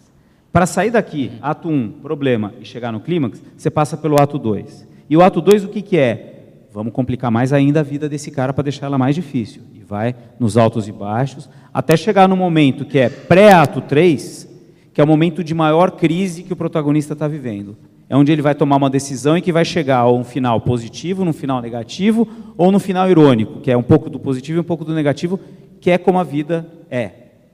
[0.52, 4.86] Para sair daqui, ato 1, problema, e chegar no clímax, você passa pelo ato 2.
[5.08, 6.32] E o ato 2 o que, que é?
[6.72, 9.62] Vamos complicar mais ainda a vida desse cara para deixar ela mais difícil.
[9.74, 14.48] E vai nos altos e baixos, até chegar no momento que é pré-ato 3,
[14.92, 17.76] que é o momento de maior crise que o protagonista está vivendo.
[18.12, 21.24] É onde ele vai tomar uma decisão e que vai chegar a um final positivo,
[21.24, 24.64] num final negativo, ou no final irônico, que é um pouco do positivo e um
[24.64, 25.40] pouco do negativo,
[25.80, 27.10] que é como a vida é.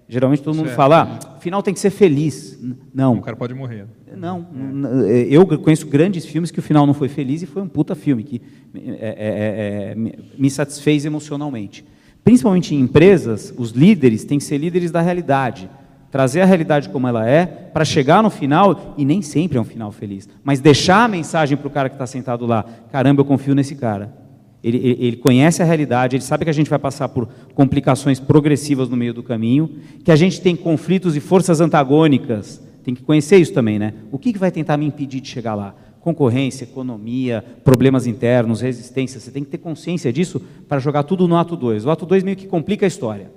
[0.09, 0.77] Geralmente todo mundo Certo.
[0.77, 2.59] fala, ah, o final tem que ser feliz.
[2.92, 3.87] Não, O cara pode morrer.
[4.16, 7.68] não, n- eu conheço grandes filmes que o final não foi feliz e foi um
[7.68, 8.42] puta filme que
[8.75, 11.85] é, é, é, é, me- me satisfez emocionalmente.
[12.25, 15.71] Principalmente em empresas, os líderes têm que ser líderes da realidade,
[16.11, 19.64] trazer a realidade como ela é, para chegar no final e nem sempre é um
[19.64, 23.25] final feliz, mas deixar a mensagem para o cara que está sentado lá: caramba, eu
[23.25, 24.29] confio nesse cara.
[24.62, 28.18] Ele, ele, ele conhece a realidade, ele sabe que a gente vai passar por complicações
[28.18, 29.71] progressivas no meio do caminho,
[30.03, 32.61] que a gente tem conflitos e forças antagônicas.
[32.83, 33.94] Tem que conhecer isso também, né?
[34.11, 35.75] O que, que vai tentar me impedir de chegar lá?
[36.01, 39.21] Concorrência, economia, problemas internos, resistência.
[39.21, 41.85] Você tem que ter consciência disso para jogar tudo no ato 2.
[41.85, 43.31] O ato 2 meio que complica a história.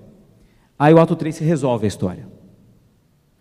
[0.80, 2.41] Aí o ato 3 se resolve a história.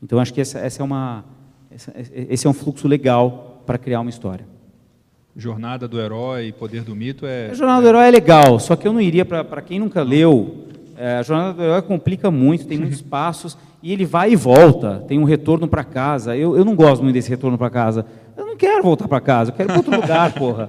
[0.03, 1.25] Então acho que essa, essa é uma,
[1.71, 4.47] essa- esse é um fluxo legal para criar uma história.
[5.37, 7.51] Jornada do herói, poder do mito é.
[7.51, 10.67] A Jornada do Herói é legal, só que eu não iria para quem nunca leu.
[10.97, 15.05] é, a Jornada do Herói complica muito, tem muitos passos e ele vai e volta,
[15.07, 16.37] tem um retorno para casa.
[16.37, 18.05] Eu, eu não gosto muito desse retorno para casa.
[18.37, 20.69] Eu não quero voltar para casa, eu quero ir para outro lugar, porra.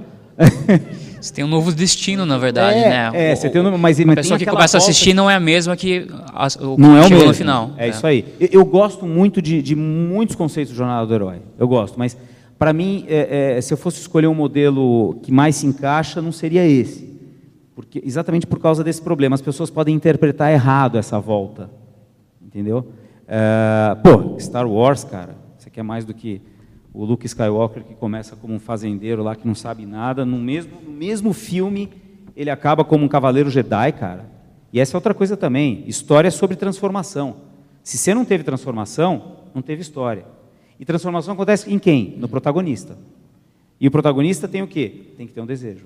[1.21, 3.11] Você tem um novo destino, na verdade, É, né?
[3.13, 5.39] é, O- você tem um- mas- a pessoa que começa a assistir não é a
[5.39, 7.27] mesma que a, o Não é o chegou mesmo.
[7.27, 7.71] no final.
[7.77, 8.25] É, isso aí.
[8.39, 11.41] Eu, eu gosto muito de, de muitos conceitos do Jornada do Herói.
[11.59, 12.17] Eu gosto, mas
[12.57, 16.31] para mim, é, é, se eu fosse escolher um modelo que mais se encaixa, não
[16.31, 17.07] seria esse.
[17.75, 19.35] Porque, exatamente por causa desse problema.
[19.35, 21.69] As pessoas podem interpretar errado essa volta.
[22.43, 22.87] Entendeu?
[23.27, 26.41] É, pô, Star Wars, cara, aqui é mais do que
[26.93, 30.25] o Luke Skywalker que começa como um fazendeiro lá que não sabe nada.
[30.25, 31.89] No mesmo, no mesmo filme,
[32.35, 34.29] ele acaba como um cavaleiro Jedi, cara.
[34.73, 35.83] E essa é outra coisa também.
[35.87, 37.37] História é sobre transformação.
[37.83, 40.25] Se você não teve transformação, não teve história.
[40.79, 42.15] E transformação acontece em quem?
[42.17, 42.97] No protagonista.
[43.79, 45.13] E o protagonista tem o quê?
[45.17, 45.85] Tem que ter um desejo.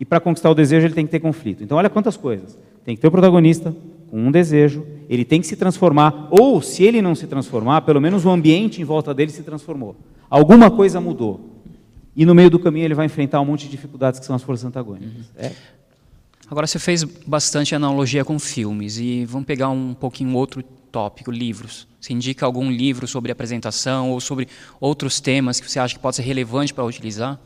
[0.00, 1.64] E para conquistar o desejo, ele tem que ter conflito.
[1.64, 2.56] Então, olha quantas coisas.
[2.84, 3.74] Tem que ter o protagonista
[4.10, 8.00] com um desejo, ele tem que se transformar, ou se ele não se transformar, pelo
[8.00, 9.96] menos o ambiente em volta dele se transformou.
[10.28, 11.40] Alguma coisa mudou.
[12.14, 14.42] E no meio do caminho ele vai enfrentar um monte de dificuldades que são as
[14.42, 15.30] forças antagônicas.
[15.36, 15.52] É.
[16.50, 21.86] Agora você fez bastante analogia com filmes e vamos pegar um pouquinho outro tópico, livros.
[22.00, 24.48] Você indica algum livro sobre apresentação ou sobre
[24.80, 27.38] outros temas que você acha que pode ser relevante para utilizar?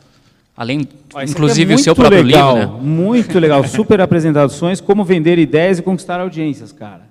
[0.62, 2.81] Além, Ó, aqui inclusive, é o seu próprio legal, livro, né?
[2.83, 3.66] Muito legal.
[3.66, 7.03] Super apresentações, como vender ideias e conquistar audiências, cara.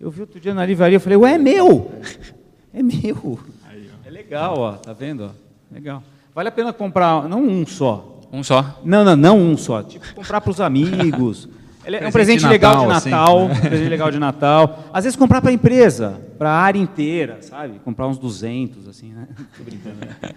[0.00, 1.90] Eu vi outro dia na livraria, eu falei, ué, é meu!
[2.72, 3.38] É meu!
[4.04, 5.24] É legal, ó, tá vendo?
[5.24, 5.30] ó?
[5.72, 6.02] Legal.
[6.32, 8.20] Vale a pena comprar, não um só.
[8.32, 8.80] Um só.
[8.84, 9.82] Não, não, não um só.
[9.82, 11.48] Tipo, comprar para os amigos.
[11.86, 13.54] Ele é um Presente de legal de Natal, assim, Natal, né?
[13.54, 14.84] um presente legal de Natal.
[14.92, 17.78] Às vezes comprar para a empresa, para a área inteira, sabe?
[17.84, 19.28] Comprar uns 200, assim, né?
[19.56, 19.96] Tô brincando.
[20.00, 20.34] né?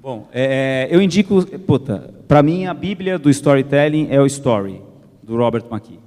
[0.00, 4.80] Bom, é, eu indico, puta, para mim a bíblia do storytelling é o Story,
[5.22, 5.98] do Robert McKee.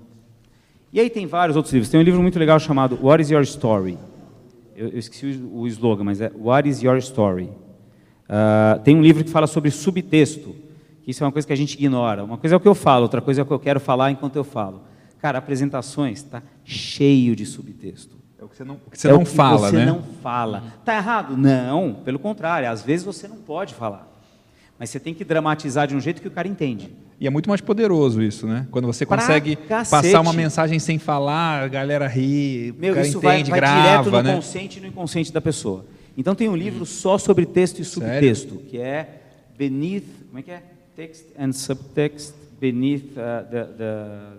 [0.94, 1.90] E aí tem vários outros livros.
[1.90, 3.98] Tem um livro muito legal chamado What is Your Story?
[4.76, 7.50] Eu, eu esqueci o, o slogan, mas é What is Your Story?
[8.34, 10.56] Ah, tem um livro que fala sobre subtexto,
[11.04, 12.24] que isso é uma coisa que a gente ignora.
[12.24, 14.12] Uma coisa é o que eu falo, outra coisa é o que eu quero falar
[14.12, 14.82] enquanto eu falo.
[15.20, 18.18] Cara, apresentações está cheio de subtexto.
[18.40, 19.86] É o que você não, que você é não o que fala, você né?
[19.86, 20.64] não fala.
[20.84, 21.38] Tá errado?
[21.38, 22.70] Não, pelo contrário.
[22.70, 24.08] Às vezes você não pode falar.
[24.80, 26.92] Mas você tem que dramatizar de um jeito que o cara entende.
[27.20, 28.66] E é muito mais poderoso isso, né?
[28.72, 29.92] Quando você Pra consegue cacete.
[29.92, 33.70] passar uma mensagem sem falar, a galera ri, Meu, o cara isso entende, vai, vai
[33.70, 34.36] direto grava, no né?
[34.36, 35.86] consciente e no inconsciente da pessoa.
[36.18, 39.22] Então tem um livro só sobre texto e subtexto, que é
[39.56, 40.64] Beneath, como é que é?
[41.02, 43.64] Text and Subtext Beneath uh, the...
[43.76, 44.38] the-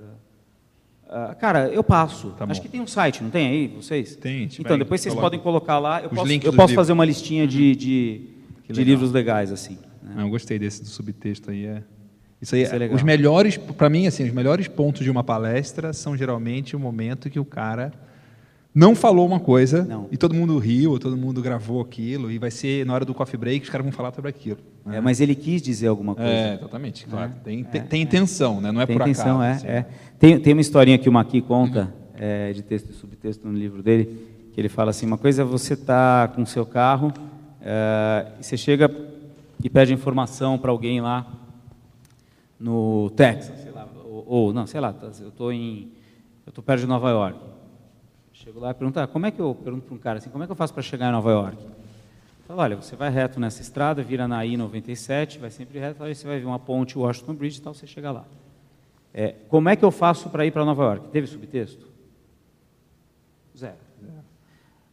[1.08, 2.30] uh, cara, eu passo.
[2.38, 4.14] Tá Acho que tem um site, não tem aí, vocês?
[4.14, 5.26] Tem, Então, depois vocês coloca.
[5.26, 6.00] podem colocar lá.
[6.00, 8.20] Eu Os posso, eu posso fazer uma listinha de, de,
[8.64, 8.84] Que de legal.
[8.84, 9.76] livros legais, assim.
[10.02, 10.12] né?
[10.16, 11.66] Não, eu gostei desse do subtexto aí.
[11.66, 11.82] É...
[12.40, 12.96] Isso aí, Isso é legal.
[12.96, 17.28] os melhores, para mim, assim, os melhores pontos de uma palestra são geralmente o momento
[17.28, 17.92] que o cara
[18.74, 20.06] não falou uma coisa Não.
[20.10, 23.38] e todo mundo riu, todo mundo gravou aquilo e vai ser na hora do coffee
[23.38, 24.58] break os caras vão falar sobre aquilo.
[24.86, 24.96] né?
[24.96, 26.30] É, mas ele quis dizer alguma coisa.
[26.30, 27.32] É, exatamente, claro.
[27.44, 28.72] tem, tem, tem intenção, né?
[28.72, 29.66] Não é Tem por intenção, acaso.
[29.66, 29.88] é, assim.
[29.88, 29.92] é.
[30.18, 33.82] Tem, tem uma historinha que o Maqui conta, é, de texto e subtexto no livro
[33.82, 37.12] dele, que ele fala assim, uma coisa é você estar com o seu carro,
[37.60, 38.90] é, e você chega
[39.62, 41.26] e pede informação para alguém lá
[42.58, 45.90] no Texas, sei lá, ou, ou, não, sei lá, tá, eu estou em,
[46.46, 47.51] eu estou perto de Nova York.
[48.52, 50.44] Chego lá e pergunto, ah, como é que eu, pergunto para um cara assim, como
[50.44, 51.56] é que eu faço para chegar em Nova York?
[52.46, 56.26] Fala, olha, você vai reto nessa estrada, vira na I-97, vai sempre reto, aí você
[56.26, 58.26] vai ver uma ponte Washington Bridge e tal, você chega lá.
[59.14, 61.08] É, como é que eu faço para ir para Nova York?
[61.08, 61.86] Teve subtexto?
[63.56, 63.76] Zero.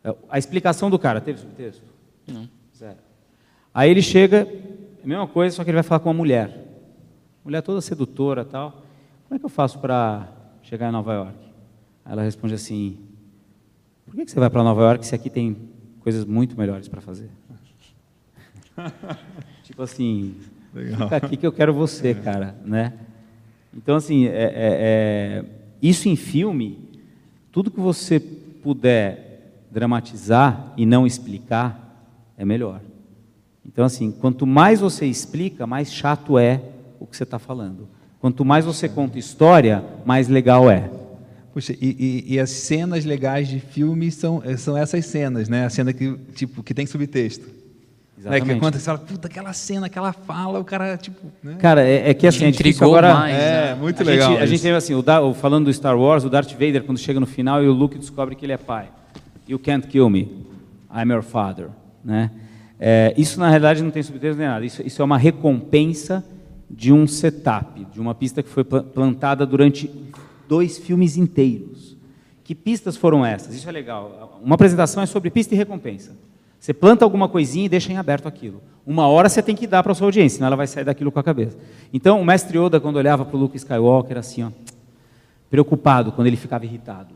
[0.05, 1.83] É, A explicação do cara, teve subtexto?
[2.27, 2.47] Não.
[2.73, 2.99] Zero.
[3.73, 4.47] Aí ele chega,
[5.03, 6.65] a mesma coisa, só que ele vai falar com uma mulher.
[7.43, 8.83] Mulher toda sedutora tal.
[9.27, 10.29] Como é que eu faço para
[10.61, 11.37] chegar em Nova York?
[12.05, 13.08] Aí ela responde assim:
[14.09, 15.55] Por que você vai para Nova York se aqui tem
[15.99, 17.29] coisas muito melhores para fazer?
[19.63, 20.35] tipo assim,
[20.73, 21.01] Legal.
[21.01, 22.93] fica aqui que eu quero você, cara, né?
[23.71, 25.45] Então assim, é, é, é,
[25.79, 26.79] isso em filme,
[27.51, 32.03] tudo que você puder dramatizar e não explicar
[32.35, 32.81] é melhor.
[33.63, 36.63] Então assim, quanto mais você explica, mais chato é
[36.99, 37.87] o que você está falando.
[38.19, 40.98] Quanto mais você conta história, mais legal é.
[41.53, 45.65] Puxa, e, e, e, as cenas legais de filme são, são essas cenas, né?
[45.65, 47.45] A cena que, tipo, que tem subtexto.
[48.19, 48.47] Exatamente.
[48.47, 48.53] Né?
[48.53, 51.19] Que quando você fala, puta, aquela cena, aquela fala, o cara, tipo...
[51.41, 51.55] Né?
[51.59, 53.13] Cara, é, é que assim, difícil agora...
[53.15, 53.75] Mais, é, né?
[53.75, 54.31] muito a legal.
[54.31, 56.97] Gente, a gente teve assim, o, o, falando do Star Wars, o Darth Vader, quando
[56.97, 58.89] chega no final e o Luke descobre que ele é pai.
[59.47, 60.45] You can't kill me,
[60.93, 61.69] I'm your father.
[62.03, 62.29] Né?
[62.79, 64.65] É, isso, na realidade, não tem subtexto nem nada.
[64.65, 66.23] Isso, isso é uma recompensa
[66.69, 69.89] de um setup, de uma pista que foi plantada durante
[70.49, 71.95] dois filmes inteiros.
[72.43, 73.53] Que pistas foram essas?
[73.53, 74.41] Isso é legal.
[74.43, 76.17] Uma apresentação é sobre pista e recompensa.
[76.59, 78.59] Você planta alguma coisinha e deixa em aberto aquilo.
[78.85, 81.11] Uma hora você tem que dar para a sua audiência, senão ela vai sair daquilo
[81.11, 81.55] com a cabeça.
[81.93, 84.51] Então, o mestre Yoda, quando olhava para o Luke Skywalker, assim, ó,
[85.49, 87.13] preocupado quando ele ficava irritado.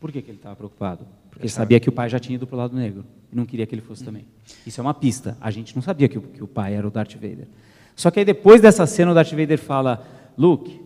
[0.00, 1.06] Por que, que ele estava preocupado?
[1.30, 3.46] Porque ele sabia que o pai já tinha ido para o lado negro e não
[3.46, 4.26] queria que ele fosse também.
[4.66, 5.36] Isso é uma pista.
[5.40, 7.46] A gente não sabia que o, que o pai era o Darth Vader.
[7.94, 10.04] Só que aí depois dessa cena o Darth Vader fala,
[10.36, 10.80] Luke,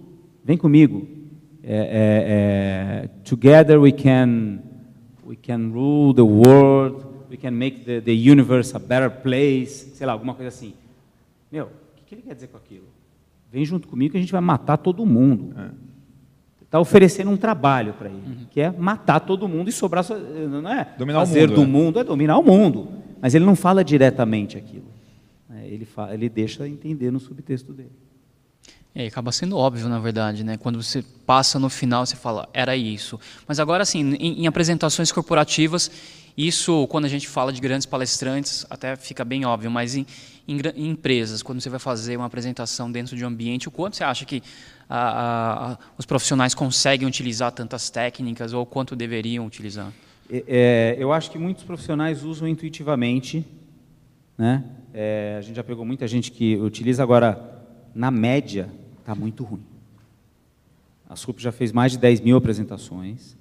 [0.45, 1.22] vem comigo.
[1.65, 4.59] É, é, é, together we can,
[5.25, 10.07] we can rule the world, we can make the, the universe a better place, sei
[10.07, 10.75] lá, alguma coisa assim.
[11.51, 12.87] Meu, o que, que ele quer dizer com aquilo?
[13.51, 15.55] Vem junto comigo que a gente vai matar todo mundo.
[16.63, 18.47] Está oferecendo um trabalho para ele, uhum.
[18.51, 20.05] que é matar todo mundo e sobrar,
[20.49, 21.67] não é dominar fazer o mundo, do é.
[21.67, 22.89] mundo, é dominar o mundo.
[23.21, 24.93] Mas ele não fala diretamente aquilo
[25.75, 27.93] ele, fala, ele deixa entender no subtexto dele.
[28.95, 30.59] É, acaba sendo óbvio, na verdade, né?
[30.59, 33.19] Quando você passa no final, você fala, era isso.
[33.49, 35.91] Mas agora, assim, em, em, apresentações corporativas,
[36.37, 40.07] isso, quando a gente fala de grandes palestrantes, até fica bem óbvio, mas em,
[40.47, 43.97] em, em empresas, quando você vai fazer uma apresentação dentro de um ambiente, o quanto
[43.97, 44.43] você acha que
[44.91, 49.91] a, a, os profissionais conseguem utilizar tantas técnicas ou quanto deveriam utilizar?
[50.31, 53.47] É, é eu acho que muitos profissionais usam intuitivamente,
[54.37, 54.63] né?
[54.93, 58.69] É, a gente já pegou muita gente que utiliza agora, na média,
[59.03, 59.63] está muito ruim.
[61.09, 63.37] A SUP já fez mais de 10 mil apresentações,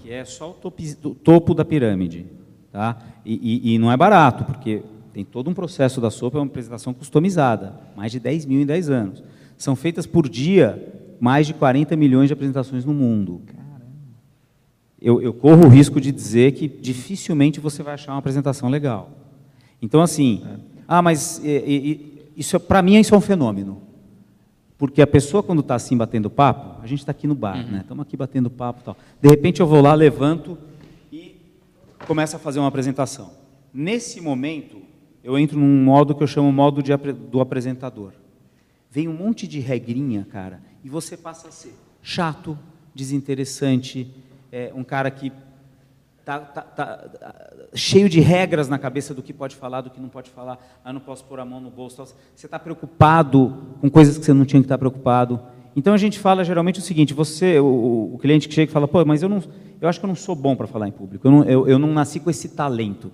[0.00, 2.26] que é só o topo, o topo da pirâmide.
[2.70, 2.98] Tá?
[3.24, 6.46] E, e, e, não é barato, porque tem todo um processo da SOP, é uma
[6.46, 9.24] apresentação customizada, mais de 10 mil em 10 anos.
[9.56, 13.42] São feitas por dia mais de 40 milhões de apresentações no mundo.
[15.00, 19.10] Eu, eu corro o risco de dizer que dificilmente você vai achar uma apresentação legal.
[19.80, 20.70] Então, assim, é.
[20.86, 23.80] Ah, mas e, e, isso para mim isso é um fenômeno.
[24.80, 27.70] Porque a pessoa, quando está assim batendo papo, a gente está aqui no bar, uhum.
[27.70, 27.80] né?
[27.82, 28.96] Estamos aqui batendo papo tal.
[29.20, 30.56] De repente eu vou lá, levanto
[31.12, 31.36] e
[32.06, 33.30] começo a fazer uma apresentação.
[33.74, 34.78] Nesse momento,
[35.22, 38.12] eu entro num modo que eu chamo modo de, do apresentador.
[38.90, 42.58] Vem um monte de regrinha, cara, e você passa a ser chato,
[42.94, 44.10] desinteressante,
[44.50, 45.30] é, um cara que
[46.30, 47.08] Tá, tá, tá,
[47.74, 50.64] cheio de regras na cabeça do que pode falar, do que não pode falar.
[50.84, 52.04] Ah, não posso pôr a mão no bolso.
[52.36, 55.40] Você está preocupado com coisas que você não tinha que estar preocupado.
[55.74, 58.86] Então a gente fala geralmente o seguinte: você, o, o cliente que chega e fala,
[58.86, 59.42] pô, mas eu não,
[59.80, 61.26] eu acho que eu não sou bom para falar em público.
[61.26, 63.10] Eu não, eu, eu não nasci com esse talento.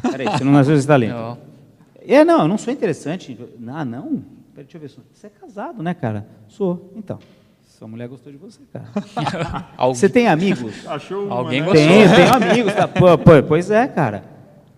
[0.00, 1.12] Peraí, você não nasceu com esse talento?
[1.12, 1.38] Não.
[2.00, 3.38] É, não, eu não sou interessante.
[3.68, 4.24] Ah, não.
[4.54, 4.90] Peraí, deixa eu ver.
[5.12, 6.26] Você é casado, né, cara?
[6.48, 6.90] Sou.
[6.96, 7.18] Então.
[7.78, 8.86] Sua mulher gostou de você, cara.
[9.92, 10.86] você tem amigos?
[10.86, 11.66] Achou uma, Alguém né?
[11.66, 11.88] gostou.
[11.88, 12.72] Tenho, tenho amigos.
[12.72, 12.86] Tá?
[12.86, 14.24] Pô, pô, pois é, cara.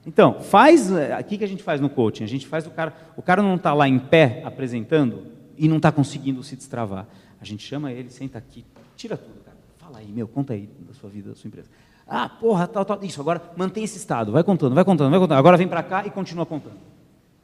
[0.06, 0.90] Então, faz.
[1.12, 2.24] Aqui que a gente faz no coaching.
[2.24, 2.94] A gente faz o cara.
[3.14, 5.26] O cara não está lá em pé apresentando
[5.58, 7.06] e não está conseguindo se destravar.
[7.38, 8.64] A gente chama ele, senta aqui,
[8.96, 9.58] tira tudo, cara.
[9.76, 11.68] Fala aí, meu, conta aí da sua vida, da sua empresa.
[12.06, 13.04] Ah, porra, tal, tal.
[13.04, 14.32] Isso, agora mantém esse estado.
[14.32, 15.36] Vai contando, vai contando, vai contando.
[15.36, 16.78] Agora vem para cá e continua contando.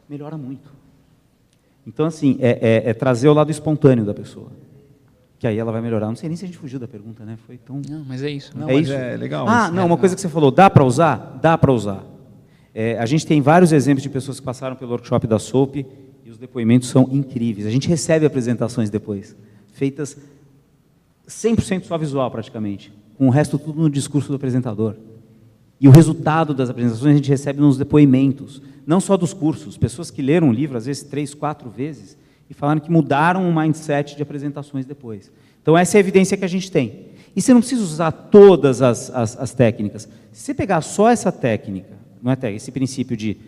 [0.09, 0.73] Melhora muito.
[1.87, 4.51] Então, assim, é, é, é trazer o lado espontâneo da pessoa
[5.43, 6.07] que aí ela vai melhorar.
[6.07, 7.37] Não sei nem se a gente fugiu da pergunta, né?
[7.49, 7.83] Foi tão.
[7.91, 8.57] Não, mas é isso.
[8.57, 8.93] Não, é isso.
[8.93, 9.45] É legal.
[9.49, 9.73] Ah, isso.
[9.75, 11.41] não, uma coisa que você falou, dá para usar?
[11.43, 12.05] Dá para usar.
[12.73, 15.85] É, a gente tem vários exemplos de pessoas que passaram pelo workshop da SOP
[16.25, 17.67] e os depoimentos são incríveis.
[17.67, 19.35] A gente recebe apresentações depois,
[19.73, 20.17] feitas
[21.27, 24.95] 100% só visual praticamente, com o resto tudo no discurso do apresentador.
[25.81, 30.09] E o resultado das apresentações a gente recebe nos depoimentos, não só dos cursos, pessoas
[30.09, 32.17] que leram o livro às vezes três, quatro vezes
[32.53, 35.33] e falaram que mudaram o mindset de apresentações depois.
[35.63, 37.07] Então, essa é a evidência que a gente tem.
[37.35, 40.07] E você não precisa usar todas as, as, as técnicas.
[40.31, 43.39] Se você pegar só essa técnica, não é técnica, esse princípio de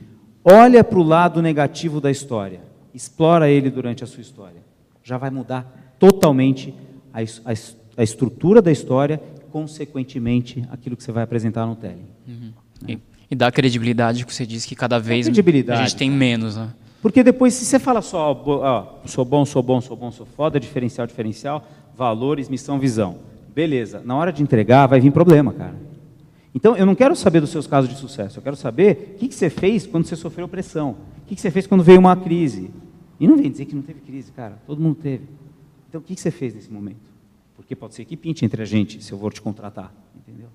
[0.43, 2.61] Olha para o lado negativo da história.
[2.95, 4.63] Explora ele durante a sua história.
[5.03, 6.75] Já vai mudar totalmente
[7.13, 7.55] a, a,
[7.99, 12.09] a estrutura da história, consequentemente, aquilo que você vai apresentar no telling.
[12.27, 12.53] Uhum.
[12.89, 12.99] E,
[13.31, 16.57] e dá credibilidade que você disse que cada vez a gente tem menos.
[16.57, 16.71] Né?
[17.05, 20.59] Porque depois, se você fala só, ó, sou bom, sou bom, sou bom, sou foda,
[20.59, 21.63] diferencial, diferencial,
[21.95, 23.19] valores, missão, visão.
[23.55, 25.77] Beleza, na hora de entregar vai vir problema, cara.
[26.55, 29.29] Então, eu não quero saber dos seus casos de sucesso, eu quero saber o que,
[29.29, 32.17] que você fez quando você sofreu pressão, o que, que você fez quando veio uma
[32.17, 32.71] crise.
[33.21, 35.29] E não vem dizer que não teve crise, cara, todo mundo teve.
[35.91, 37.05] Então, o que, que você fez nesse momento?
[37.55, 40.49] Porque pode ser que pinte entre a gente se eu vou te contratar, entendeu?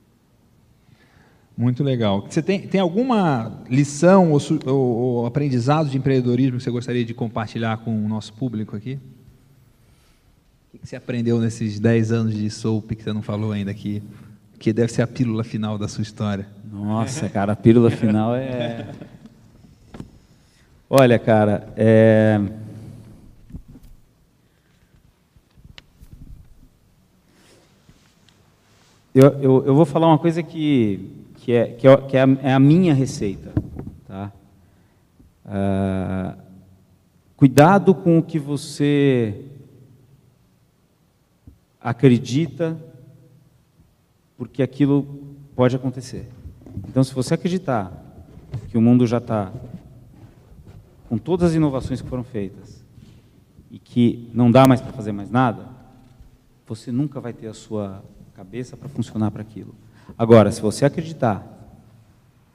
[1.59, 2.25] Muito legal.
[2.25, 7.13] Você tem, tem alguma lição ou, ou, ou aprendizado de empreendedorismo que você gostaria de
[7.13, 8.97] compartilhar com o nosso público aqui?
[10.73, 14.01] O que você aprendeu nesses 10 anos de SOAP que você não falou ainda aqui?
[14.57, 16.47] Que deve ser a pílula final da sua história.
[16.71, 18.87] Nossa, cara, a pílula final é.
[20.89, 22.39] Olha, cara, é.
[29.13, 32.27] Eu, eu, eu vou falar uma coisa que que é, que é, que é, a,
[32.43, 33.53] é a, minha receita.
[34.07, 34.31] Tá?
[35.45, 36.35] Ah,
[37.35, 39.45] cuidado com o que você
[41.79, 42.77] acredita,
[44.37, 46.27] porque aquilo pode acontecer.
[46.87, 47.91] Então, se você acreditar
[48.69, 49.51] que o mundo já está
[51.07, 52.83] com todas as inovações que foram feitas
[53.71, 55.67] e que não dá mais para fazer mais nada,
[56.67, 58.03] você nunca vai ter a sua
[58.35, 59.73] cabeça para funcionar para aquilo.
[60.17, 61.45] Agora, se você acreditar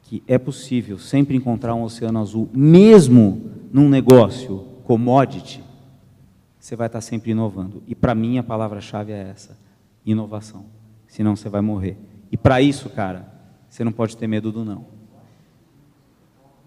[0.02, 5.62] que é possível sempre encontrar um oceano azul, mesmo num negócio commodity,
[6.58, 7.82] você vai estar sempre inovando.
[7.86, 9.58] E para mim a palavra-chave é essa:
[10.04, 10.66] inovação.
[11.06, 11.96] Senão você vai morrer.
[12.30, 13.32] E para isso, cara,
[13.68, 14.86] você não pode ter medo do não.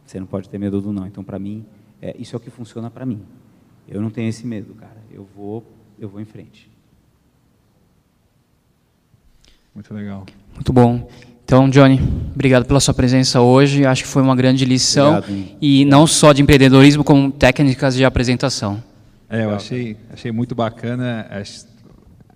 [0.05, 1.05] Você não pode ter medo do não.
[1.05, 1.65] Então, para mim,
[2.01, 3.21] é, isso é o que funciona para mim.
[3.88, 5.01] Eu não tenho esse medo, cara.
[5.11, 5.63] Eu vou,
[5.99, 6.71] eu vou em frente.
[9.78, 10.25] Muito legal.
[10.55, 11.07] Muito bom.
[11.45, 12.01] Então, Johnny,
[12.34, 13.86] obrigado pela sua presença hoje.
[13.86, 15.19] Acho que foi uma grande lição.
[15.19, 18.84] Obrigado, e não só de empreendedorismo, como técnicas de apresentação.
[19.30, 21.28] É, eu achei, achei muito bacana.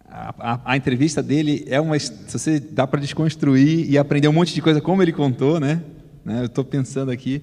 [0.08, 1.98] A, a, a, entrevista dele é uma.
[1.98, 5.82] Se você dá para desconstruir e aprender um monte de coisa como ele contou, né?
[6.24, 7.42] né eu estou pensando aqui.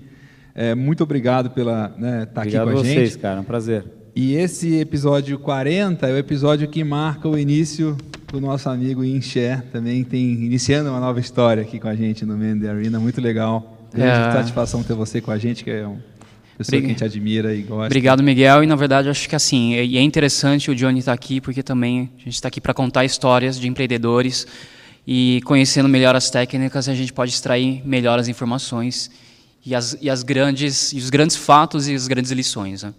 [0.54, 2.94] É, muito obrigado pela né, estar tá aqui com a, a gente.
[2.94, 3.84] vocês, cara, um prazer.
[4.14, 7.96] E esse episódio 40 é o episódio que marca o início
[8.32, 12.36] do nosso amigo Incher, também tem iniciando uma nova história aqui com a gente no
[12.36, 13.78] Mende Arena, muito legal.
[13.94, 15.98] É uma satisfação ter você com a gente, que é um
[16.58, 17.86] pessoa que a gente admira e gosta.
[17.86, 18.64] Obrigado, Miguel.
[18.64, 22.10] E na verdade, acho que assim, é, é interessante o Johnny estar aqui, porque também
[22.16, 24.46] a gente está aqui para contar histórias de empreendedores
[25.06, 29.10] e conhecendo melhor as técnicas, a gente pode extrair melhor as informações
[29.64, 32.82] e as, e as grandes, e os grandes fatos e as grandes lições.
[32.82, 32.92] Né?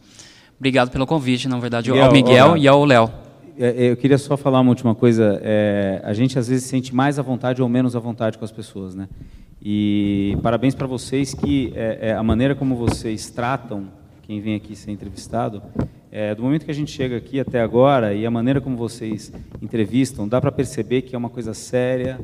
[0.57, 2.57] Obrigado pelo convite, na verdade, Miguel, ao Miguel olá.
[2.57, 3.28] e ao Léo.
[3.61, 5.37] É, é, eu queria só falar uma última coisa.
[5.43, 8.53] É, a gente às vezes sente mais à vontade ou menos à vontade com as
[8.53, 9.09] pessoas, né?
[9.61, 13.87] E parabéns para vocês que é, é, a maneira como vocês tratam
[14.21, 15.61] quem vem aqui ser entrevistado,
[16.09, 19.29] é, do momento que a gente chega aqui até agora e a maneira como vocês
[19.61, 22.17] entrevistam, dá para perceber que é uma coisa séria,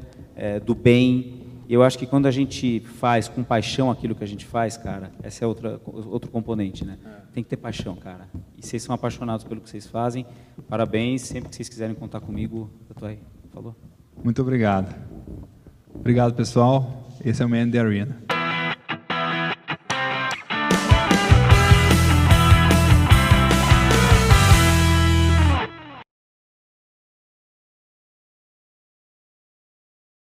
[0.66, 4.46] do bem, eu acho que quando a gente faz com paixão aquilo que a gente
[4.46, 6.98] faz, cara, esse é outra, outro componente, né?
[7.34, 8.30] Tem que ter paixão, cara.
[8.58, 10.26] E vocês são apaixonados pelo que vocês fazem.
[10.70, 11.24] Parabéns.
[11.24, 13.20] Sempre que vocês quiserem contar comigo, eu estou aí.
[13.54, 13.76] Falou?
[14.24, 14.94] Muito obrigado.
[15.94, 17.10] Obrigado, pessoal.
[17.24, 18.35] Esse é o Man the Arena.